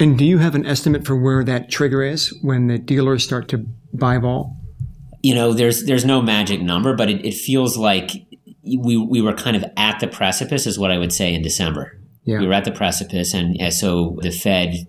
And 0.00 0.18
do 0.18 0.24
you 0.24 0.38
have 0.38 0.54
an 0.54 0.66
estimate 0.66 1.06
for 1.06 1.16
where 1.16 1.44
that 1.44 1.70
trigger 1.70 2.02
is 2.02 2.36
when 2.42 2.68
the 2.68 2.78
dealers 2.78 3.24
start 3.24 3.48
to 3.48 3.66
vol? 4.18 4.58
you 5.22 5.34
know, 5.34 5.52
there's 5.52 5.84
there's 5.84 6.04
no 6.04 6.22
magic 6.22 6.60
number, 6.60 6.94
but 6.94 7.10
it, 7.10 7.24
it 7.24 7.34
feels 7.34 7.76
like 7.76 8.10
we 8.62 8.96
we 8.96 9.20
were 9.20 9.34
kind 9.34 9.56
of 9.56 9.64
at 9.76 10.00
the 10.00 10.08
precipice, 10.08 10.66
is 10.66 10.78
what 10.78 10.90
I 10.90 10.98
would 10.98 11.12
say 11.12 11.34
in 11.34 11.42
December. 11.42 11.98
Yeah. 12.24 12.40
We 12.40 12.46
were 12.46 12.52
at 12.52 12.64
the 12.64 12.72
precipice, 12.72 13.34
and, 13.34 13.60
and 13.60 13.72
so 13.72 14.18
the 14.20 14.30
Fed, 14.30 14.86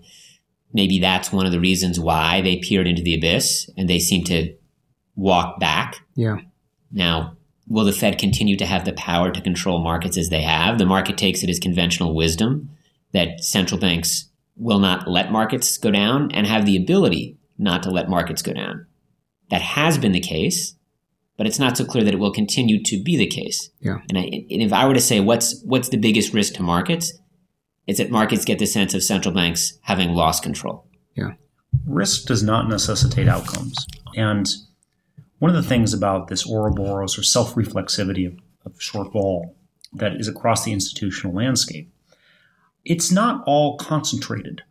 maybe 0.72 0.98
that's 0.98 1.32
one 1.32 1.46
of 1.46 1.52
the 1.52 1.60
reasons 1.60 1.98
why 1.98 2.42
they 2.42 2.58
peered 2.58 2.86
into 2.86 3.02
the 3.02 3.14
abyss 3.14 3.70
and 3.76 3.88
they 3.88 3.98
seem 3.98 4.24
to 4.24 4.54
walk 5.16 5.58
back. 5.58 5.96
Yeah. 6.14 6.40
Now, 6.92 7.36
will 7.66 7.84
the 7.84 7.92
Fed 7.92 8.18
continue 8.18 8.56
to 8.58 8.66
have 8.66 8.84
the 8.84 8.92
power 8.92 9.30
to 9.30 9.40
control 9.40 9.82
markets 9.82 10.18
as 10.18 10.28
they 10.28 10.42
have? 10.42 10.76
The 10.76 10.86
market 10.86 11.16
takes 11.16 11.42
it 11.42 11.48
as 11.48 11.58
conventional 11.58 12.14
wisdom 12.14 12.68
that 13.12 13.42
central 13.42 13.80
banks 13.80 14.28
will 14.56 14.78
not 14.78 15.08
let 15.08 15.32
markets 15.32 15.78
go 15.78 15.90
down 15.90 16.30
and 16.32 16.46
have 16.46 16.66
the 16.66 16.76
ability 16.76 17.38
not 17.56 17.82
to 17.84 17.90
let 17.90 18.10
markets 18.10 18.42
go 18.42 18.52
down. 18.52 18.86
That 19.50 19.62
has 19.62 19.98
been 19.98 20.12
the 20.12 20.20
case, 20.20 20.74
but 21.36 21.46
it's 21.46 21.58
not 21.58 21.76
so 21.76 21.84
clear 21.84 22.04
that 22.04 22.14
it 22.14 22.18
will 22.18 22.32
continue 22.32 22.82
to 22.84 23.02
be 23.02 23.16
the 23.16 23.26
case. 23.26 23.70
Yeah. 23.80 23.98
And, 24.08 24.18
I, 24.18 24.22
and 24.22 24.62
if 24.62 24.72
I 24.72 24.86
were 24.86 24.94
to 24.94 25.00
say 25.00 25.20
what's 25.20 25.60
what's 25.64 25.88
the 25.88 25.96
biggest 25.96 26.32
risk 26.32 26.54
to 26.54 26.62
markets, 26.62 27.12
it's 27.86 27.98
that 27.98 28.10
markets 28.10 28.44
get 28.44 28.58
the 28.58 28.66
sense 28.66 28.94
of 28.94 29.02
central 29.02 29.34
banks 29.34 29.78
having 29.82 30.10
lost 30.10 30.42
control. 30.42 30.86
Yeah. 31.14 31.32
risk 31.86 32.26
does 32.26 32.42
not 32.42 32.68
necessitate 32.68 33.28
outcomes. 33.28 33.86
And 34.14 34.48
one 35.38 35.50
of 35.50 35.56
the 35.56 35.68
things 35.68 35.92
about 35.92 36.28
this 36.28 36.46
Ouroboros 36.46 37.18
or 37.18 37.22
self 37.22 37.54
reflexivity 37.54 38.26
of, 38.26 38.38
of 38.64 38.80
short 38.80 39.12
vol 39.12 39.56
that 39.92 40.14
is 40.16 40.28
across 40.28 40.64
the 40.64 40.72
institutional 40.72 41.34
landscape, 41.34 41.92
it's 42.84 43.10
not 43.10 43.42
all 43.46 43.76
concentrated 43.76 44.62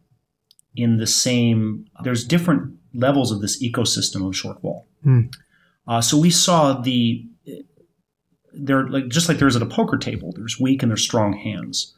in 0.76 0.98
the 0.98 1.08
same, 1.08 1.86
there's 2.04 2.24
different 2.24 2.79
levels 2.94 3.32
of 3.32 3.42
this 3.42 3.62
ecosystem 3.64 4.28
of 4.28 4.36
short 4.36 4.62
vol. 4.62 4.88
Hmm. 5.04 5.22
Uh, 5.88 6.02
so 6.02 6.18
we 6.18 6.30
saw 6.30 6.74
the, 6.74 7.26
there 8.54 8.88
like 8.88 9.08
just 9.08 9.30
like 9.30 9.40
there's 9.40 9.56
at 9.56 9.62
a 9.62 9.68
poker 9.68 9.98
table, 9.98 10.34
there's 10.36 10.60
weak 10.60 10.84
and 10.84 10.92
there's 10.92 11.04
strong 11.04 11.34
hands. 11.34 11.96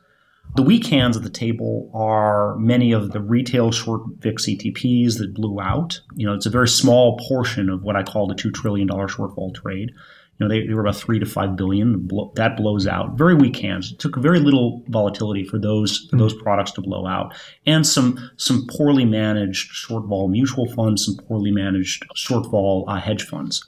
The 0.55 0.63
weak 0.63 0.87
hands 0.87 1.15
at 1.15 1.23
the 1.23 1.29
table 1.29 1.89
are 1.93 2.57
many 2.57 2.91
of 2.91 3.11
the 3.11 3.21
retail 3.21 3.71
short 3.71 4.01
VIX 4.17 4.45
ETPs 4.47 5.17
that 5.17 5.33
blew 5.33 5.61
out. 5.61 6.01
You 6.15 6.25
know, 6.25 6.33
it's 6.33 6.45
a 6.45 6.49
very 6.49 6.67
small 6.67 7.17
portion 7.27 7.69
of 7.69 7.83
what 7.83 7.95
I 7.95 8.03
call 8.03 8.27
the 8.27 8.35
$2 8.35 8.53
trillion 8.53 8.87
short 8.89 9.11
shortfall 9.11 9.53
trade. 9.55 9.91
You 10.37 10.47
know, 10.47 10.49
they, 10.49 10.65
they 10.65 10.73
were 10.73 10.81
about 10.81 10.95
three 10.95 11.19
to 11.19 11.25
five 11.25 11.55
billion. 11.55 12.09
That 12.35 12.57
blows 12.57 12.87
out. 12.87 13.17
Very 13.17 13.35
weak 13.35 13.57
hands. 13.57 13.91
It 13.91 13.99
took 13.99 14.15
very 14.17 14.39
little 14.39 14.83
volatility 14.87 15.45
for 15.45 15.59
those 15.59 16.07
for 16.09 16.17
those 16.17 16.33
products 16.33 16.71
to 16.71 16.81
blow 16.81 17.05
out, 17.05 17.35
and 17.65 17.85
some 17.85 18.31
some 18.37 18.65
poorly 18.67 19.05
managed 19.05 19.69
short 19.69 20.05
vol 20.05 20.29
mutual 20.29 20.71
funds, 20.73 21.05
some 21.05 21.17
poorly 21.27 21.51
managed 21.51 22.05
short 22.15 22.49
vol 22.49 22.85
uh, 22.87 22.99
hedge 22.99 23.23
funds. 23.23 23.67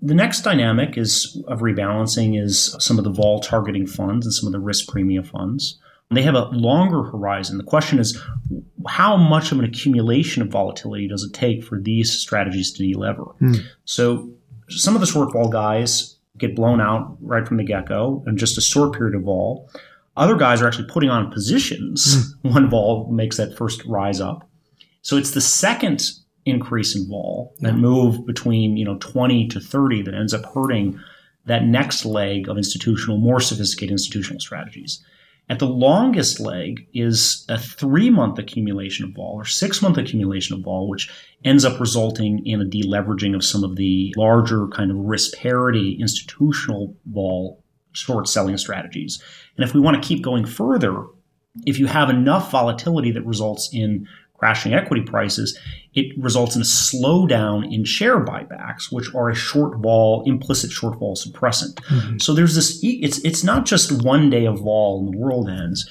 The 0.00 0.14
next 0.14 0.42
dynamic 0.42 0.96
is 0.96 1.42
of 1.48 1.60
rebalancing 1.60 2.40
is 2.40 2.76
some 2.78 2.98
of 2.98 3.04
the 3.04 3.10
vol 3.10 3.40
targeting 3.40 3.86
funds 3.86 4.26
and 4.26 4.32
some 4.32 4.46
of 4.46 4.52
the 4.52 4.60
risk 4.60 4.88
premium 4.88 5.24
funds. 5.24 5.78
They 6.10 6.22
have 6.22 6.34
a 6.36 6.44
longer 6.44 7.02
horizon. 7.02 7.58
The 7.58 7.64
question 7.64 7.98
is, 7.98 8.22
how 8.86 9.16
much 9.16 9.50
of 9.50 9.58
an 9.58 9.64
accumulation 9.64 10.40
of 10.42 10.48
volatility 10.48 11.08
does 11.08 11.24
it 11.24 11.32
take 11.32 11.64
for 11.64 11.80
these 11.80 12.12
strategies 12.12 12.72
to 12.74 12.82
delever? 12.84 13.34
So, 13.84 14.30
some 14.68 14.94
of 14.94 15.00
the 15.00 15.06
short 15.06 15.32
vol 15.32 15.48
guys 15.48 16.16
get 16.38 16.56
blown 16.56 16.80
out 16.80 17.16
right 17.20 17.46
from 17.46 17.56
the 17.56 17.64
get 17.64 17.86
go 17.86 18.22
in 18.26 18.36
just 18.36 18.58
a 18.58 18.60
short 18.60 18.92
period 18.96 19.14
of 19.14 19.22
vol. 19.22 19.70
Other 20.16 20.36
guys 20.36 20.62
are 20.62 20.66
actually 20.66 20.88
putting 20.88 21.10
on 21.10 21.30
positions 21.30 22.34
hmm. 22.42 22.48
when 22.52 22.70
vol 22.70 23.10
makes 23.10 23.36
that 23.36 23.56
first 23.56 23.84
rise 23.84 24.20
up. 24.20 24.48
So, 25.02 25.16
it's 25.16 25.32
the 25.32 25.40
second 25.40 26.02
increase 26.44 26.96
in 26.96 27.08
vol 27.08 27.54
that 27.60 27.74
move 27.74 28.24
between 28.26 28.76
you 28.76 28.84
know 28.84 28.98
20 28.98 29.48
to 29.48 29.60
30 29.60 30.02
that 30.02 30.14
ends 30.14 30.34
up 30.34 30.44
hurting 30.54 30.98
that 31.46 31.64
next 31.64 32.04
leg 32.04 32.48
of 32.48 32.56
institutional, 32.56 33.18
more 33.18 33.40
sophisticated 33.40 33.92
institutional 33.92 34.40
strategies. 34.40 35.04
At 35.48 35.60
the 35.60 35.66
longest 35.66 36.40
leg 36.40 36.88
is 36.92 37.44
a 37.48 37.56
three 37.56 38.10
month 38.10 38.38
accumulation 38.38 39.04
of 39.04 39.12
vol 39.12 39.34
or 39.36 39.44
six 39.44 39.80
month 39.80 39.96
accumulation 39.96 40.56
of 40.56 40.64
vol, 40.64 40.88
which 40.88 41.08
ends 41.44 41.64
up 41.64 41.78
resulting 41.78 42.44
in 42.44 42.60
a 42.60 42.64
deleveraging 42.64 43.34
of 43.34 43.44
some 43.44 43.62
of 43.62 43.76
the 43.76 44.12
larger 44.16 44.66
kind 44.68 44.90
of 44.90 44.96
risk 44.96 45.36
parity 45.36 45.96
institutional 46.00 46.96
vol 47.06 47.62
short 47.92 48.28
selling 48.28 48.58
strategies. 48.58 49.22
And 49.56 49.64
if 49.64 49.72
we 49.72 49.80
want 49.80 50.02
to 50.02 50.06
keep 50.06 50.22
going 50.22 50.46
further, 50.46 51.04
if 51.64 51.78
you 51.78 51.86
have 51.86 52.10
enough 52.10 52.50
volatility 52.50 53.12
that 53.12 53.24
results 53.24 53.70
in 53.72 54.08
crashing 54.34 54.74
equity 54.74 55.02
prices, 55.02 55.58
it 55.96 56.12
results 56.18 56.54
in 56.54 56.60
a 56.60 56.64
slowdown 56.64 57.72
in 57.74 57.84
share 57.84 58.22
buybacks, 58.22 58.92
which 58.92 59.12
are 59.14 59.30
a 59.30 59.34
short 59.34 59.78
vol, 59.78 60.22
implicit 60.26 60.70
short 60.70 60.98
vol 60.98 61.16
suppressant. 61.16 61.74
Mm-hmm. 61.74 62.18
So 62.18 62.34
there's 62.34 62.54
this, 62.54 62.78
it's, 62.82 63.18
it's 63.20 63.42
not 63.42 63.64
just 63.64 64.04
one 64.04 64.28
day 64.28 64.44
of 64.44 64.60
vol 64.60 65.00
and 65.00 65.14
the 65.14 65.18
world 65.18 65.48
ends. 65.48 65.88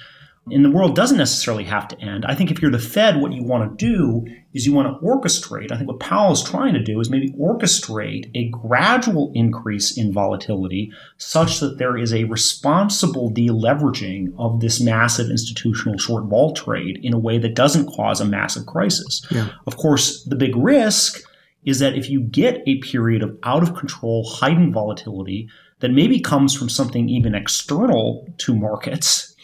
And 0.52 0.64
the 0.64 0.70
world 0.70 0.96
doesn't 0.96 1.18
necessarily 1.18 1.64
have 1.64 1.88
to 1.88 2.00
end. 2.00 2.24
I 2.26 2.36
think 2.36 2.52
if 2.52 2.62
you're 2.62 2.70
the 2.70 2.78
Fed, 2.78 3.20
what 3.20 3.34
you 3.34 3.44
want 3.44 3.80
to 3.80 3.86
do 3.86 4.26
is 4.54 4.66
you 4.66 4.74
want 4.74 4.88
to 4.88 5.06
orchestrate. 5.06 5.72
I 5.72 5.78
think 5.78 5.90
what 5.90 6.00
Powell 6.00 6.34
is 6.34 6.44
trying 6.44 6.76
to 6.76 6.84
do 6.84 7.00
is 7.00 7.10
maybe 7.10 7.32
orchestrate 7.32 8.30
a 8.36 8.50
gradual 8.50 9.32
increase 9.34 9.98
in 9.98 10.14
volatility 10.14 10.92
such 11.18 11.60
that 11.62 11.80
there 11.80 11.98
is 11.98 12.14
a 12.14 12.26
responsible 12.26 13.32
deleveraging 13.32 14.34
of 14.38 14.60
this 14.60 14.80
massive 14.80 15.32
institutional 15.32 15.98
short 15.98 16.26
vol 16.26 16.54
trade 16.54 17.00
in 17.02 17.14
a 17.14 17.20
way 17.20 17.40
that 17.40 17.56
doesn't 17.56 17.92
cause 17.96 18.22
a 18.22 18.26
massive 18.26 18.68
crisis. 18.68 19.26
Yeah. 19.32 19.50
Of 19.66 19.78
course, 19.78 20.24
the 20.26 20.36
big 20.36 20.56
risk 20.56 21.24
is 21.66 21.80
that 21.80 21.98
if 21.98 22.10
you 22.10 22.22
get 22.22 22.62
a 22.68 22.80
period 22.82 23.24
of 23.24 23.38
out 23.42 23.64
of 23.64 23.76
control, 23.76 24.24
heightened 24.24 24.74
volatility 24.74 25.50
that 25.80 25.92
maybe 25.92 26.20
comes 26.20 26.56
from 26.56 26.70
something 26.70 27.10
even 27.10 27.34
external 27.34 28.32
to 28.38 28.56
markets, 28.56 29.35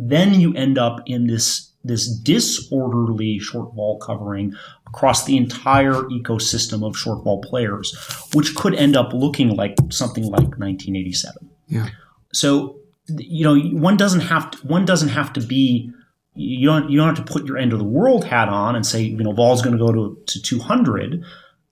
then 0.00 0.40
you 0.40 0.54
end 0.54 0.78
up 0.78 1.00
in 1.06 1.26
this 1.26 1.72
this 1.84 2.06
disorderly 2.06 3.38
short 3.38 3.74
vol 3.74 3.98
covering 3.98 4.54
across 4.86 5.24
the 5.24 5.36
entire 5.36 5.94
ecosystem 6.04 6.86
of 6.86 6.96
short 6.96 7.24
vol 7.24 7.40
players, 7.40 7.96
which 8.32 8.54
could 8.54 8.74
end 8.74 8.96
up 8.96 9.12
looking 9.12 9.50
like 9.50 9.74
something 9.90 10.24
like 10.24 10.58
1987. 10.58 11.50
Yeah. 11.66 11.88
So 12.32 12.78
you 13.08 13.44
know 13.44 13.58
one 13.78 13.96
doesn't 13.96 14.20
have 14.20 14.52
to, 14.52 14.58
one 14.58 14.84
doesn't 14.84 15.08
have 15.08 15.32
to 15.32 15.40
be 15.40 15.90
you 16.34 16.68
don't 16.68 16.88
you 16.90 16.98
don't 16.98 17.16
have 17.16 17.26
to 17.26 17.32
put 17.32 17.46
your 17.46 17.58
end 17.58 17.72
of 17.72 17.80
the 17.80 17.84
world 17.84 18.24
hat 18.24 18.48
on 18.48 18.76
and 18.76 18.86
say 18.86 19.02
you 19.02 19.16
know 19.16 19.32
vol's 19.32 19.62
going 19.62 19.76
to 19.76 19.84
go 19.84 19.92
to 19.92 20.16
to 20.26 20.40
200. 20.40 21.24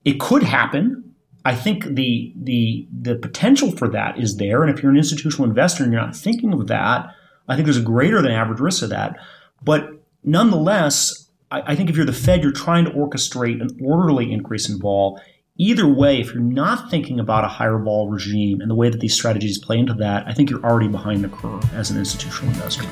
It 0.05 0.19
could 0.19 0.43
happen. 0.43 1.15
I 1.45 1.55
think 1.55 1.85
the 1.85 2.35
the 2.37 2.89
the 2.91 3.15
potential 3.15 3.71
for 3.71 3.89
that 3.91 4.19
is 4.19 4.37
there, 4.39 4.65
and 4.65 4.77
if 4.77 4.83
you're 4.83 4.91
an 4.91 4.99
institutional 4.99 5.49
investor 5.49 5.85
and 5.85 5.93
you're 5.93 6.03
not 6.03 6.17
thinking 6.17 6.53
of 6.53 6.67
that, 6.67 7.07
I 7.49 7.55
think 7.55 7.67
there's 7.67 7.77
a 7.77 7.83
greater 7.83 8.21
than 8.23 8.33
average 8.33 8.61
risk 8.61 8.83
of 8.83 8.91
that. 8.91 9.17
But 9.63 9.91
nonetheless, 10.25 11.29
I, 11.51 11.73
I 11.73 11.77
think 11.77 11.91
if 11.91 11.97
you're 11.97 12.05
the 12.05 12.13
Fed, 12.13 12.43
you're 12.43 12.53
trying 12.53 12.85
to 12.85 12.91
orchestrate 12.91 13.61
an 13.61 13.79
orderly 13.83 14.33
increase 14.33 14.69
in 14.69 14.79
vol. 14.79 15.21
Either 15.59 15.89
way, 15.89 16.21
if 16.21 16.35
you're 16.35 16.43
not 16.43 16.91
thinking 16.91 17.19
about 17.19 17.45
a 17.45 17.49
higher 17.49 17.79
vol 17.79 18.11
regime 18.11 18.61
and 18.61 18.71
the 18.71 18.75
way 18.75 18.91
that 18.91 19.01
these 19.01 19.15
strategies 19.15 19.59
play 19.59 19.79
into 19.79 19.95
that, 19.95 20.27
I 20.27 20.35
think 20.35 20.51
you're 20.51 20.65
already 20.65 20.89
behind 20.89 21.25
the 21.25 21.29
curve 21.29 21.65
as 21.75 21.91
an 21.91 21.99
institutional 21.99 22.53
investor. 22.53 22.85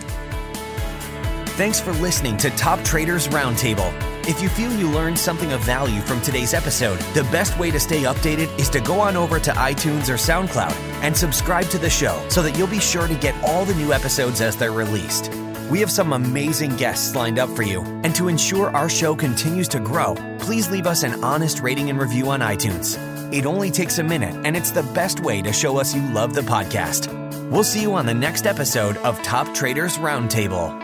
Thanks 1.57 1.79
for 1.79 1.93
listening 1.95 2.37
to 2.39 2.51
Top 2.51 2.83
Traders 2.83 3.29
Roundtable. 3.29 4.14
If 4.27 4.41
you 4.41 4.49
feel 4.49 4.73
you 4.73 4.91
learned 4.91 5.19
something 5.19 5.53
of 5.53 5.61
value 5.61 6.01
from 6.01 6.19
today's 6.23 6.55
episode, 6.55 6.99
the 7.13 7.25
best 7.25 7.59
way 7.59 7.71
to 7.71 7.79
stay 7.79 8.05
updated 8.05 8.59
is 8.59 8.71
to 8.71 8.81
go 8.81 8.99
on 8.99 9.19
over 9.19 9.39
to 9.39 9.51
iTunes 9.51 10.09
or 10.09 10.15
SoundCloud 10.15 10.73
and 11.03 11.15
subscribe 11.15 11.67
to 11.67 11.79
the 11.79 11.91
show 11.91 12.27
so 12.31 12.41
that 12.41 12.57
you'll 12.57 12.67
be 12.67 12.81
sure 12.81 13.07
to 13.07 13.15
get 13.17 13.35
all 13.45 13.67
the 13.67 13.75
new 13.75 13.93
episodes 13.93 14.41
as 14.41 14.57
they're 14.57 14.73
released. 14.73 15.31
We 15.71 15.79
have 15.81 15.91
some 15.91 16.15
amazing 16.15 16.77
guests 16.77 17.15
lined 17.15 17.39
up 17.39 17.51
for 17.51 17.65
you, 17.65 17.83
and 18.03 18.15
to 18.15 18.29
ensure 18.29 18.71
our 18.71 18.89
show 18.89 19.15
continues 19.15 19.69
to 19.69 19.79
grow, 19.79 20.15
please 20.39 20.71
leave 20.71 20.87
us 20.87 21.03
an 21.03 21.23
honest 21.23 21.61
rating 21.61 21.91
and 21.91 22.01
review 22.01 22.31
on 22.31 22.41
iTunes. 22.41 22.97
It 23.31 23.45
only 23.45 23.71
takes 23.71 23.99
a 23.99 24.03
minute, 24.03 24.35
and 24.47 24.57
it's 24.57 24.71
the 24.71 24.85
best 24.95 25.21
way 25.21 25.43
to 25.43 25.53
show 25.53 25.77
us 25.77 25.95
you 25.95 26.01
love 26.13 26.33
the 26.33 26.41
podcast. 26.41 27.13
We'll 27.51 27.63
see 27.63 27.83
you 27.83 27.93
on 27.93 28.07
the 28.07 28.15
next 28.15 28.47
episode 28.47 28.97
of 28.99 29.23
Top 29.23 29.55
Traders 29.55 29.99
Roundtable. 29.99 30.84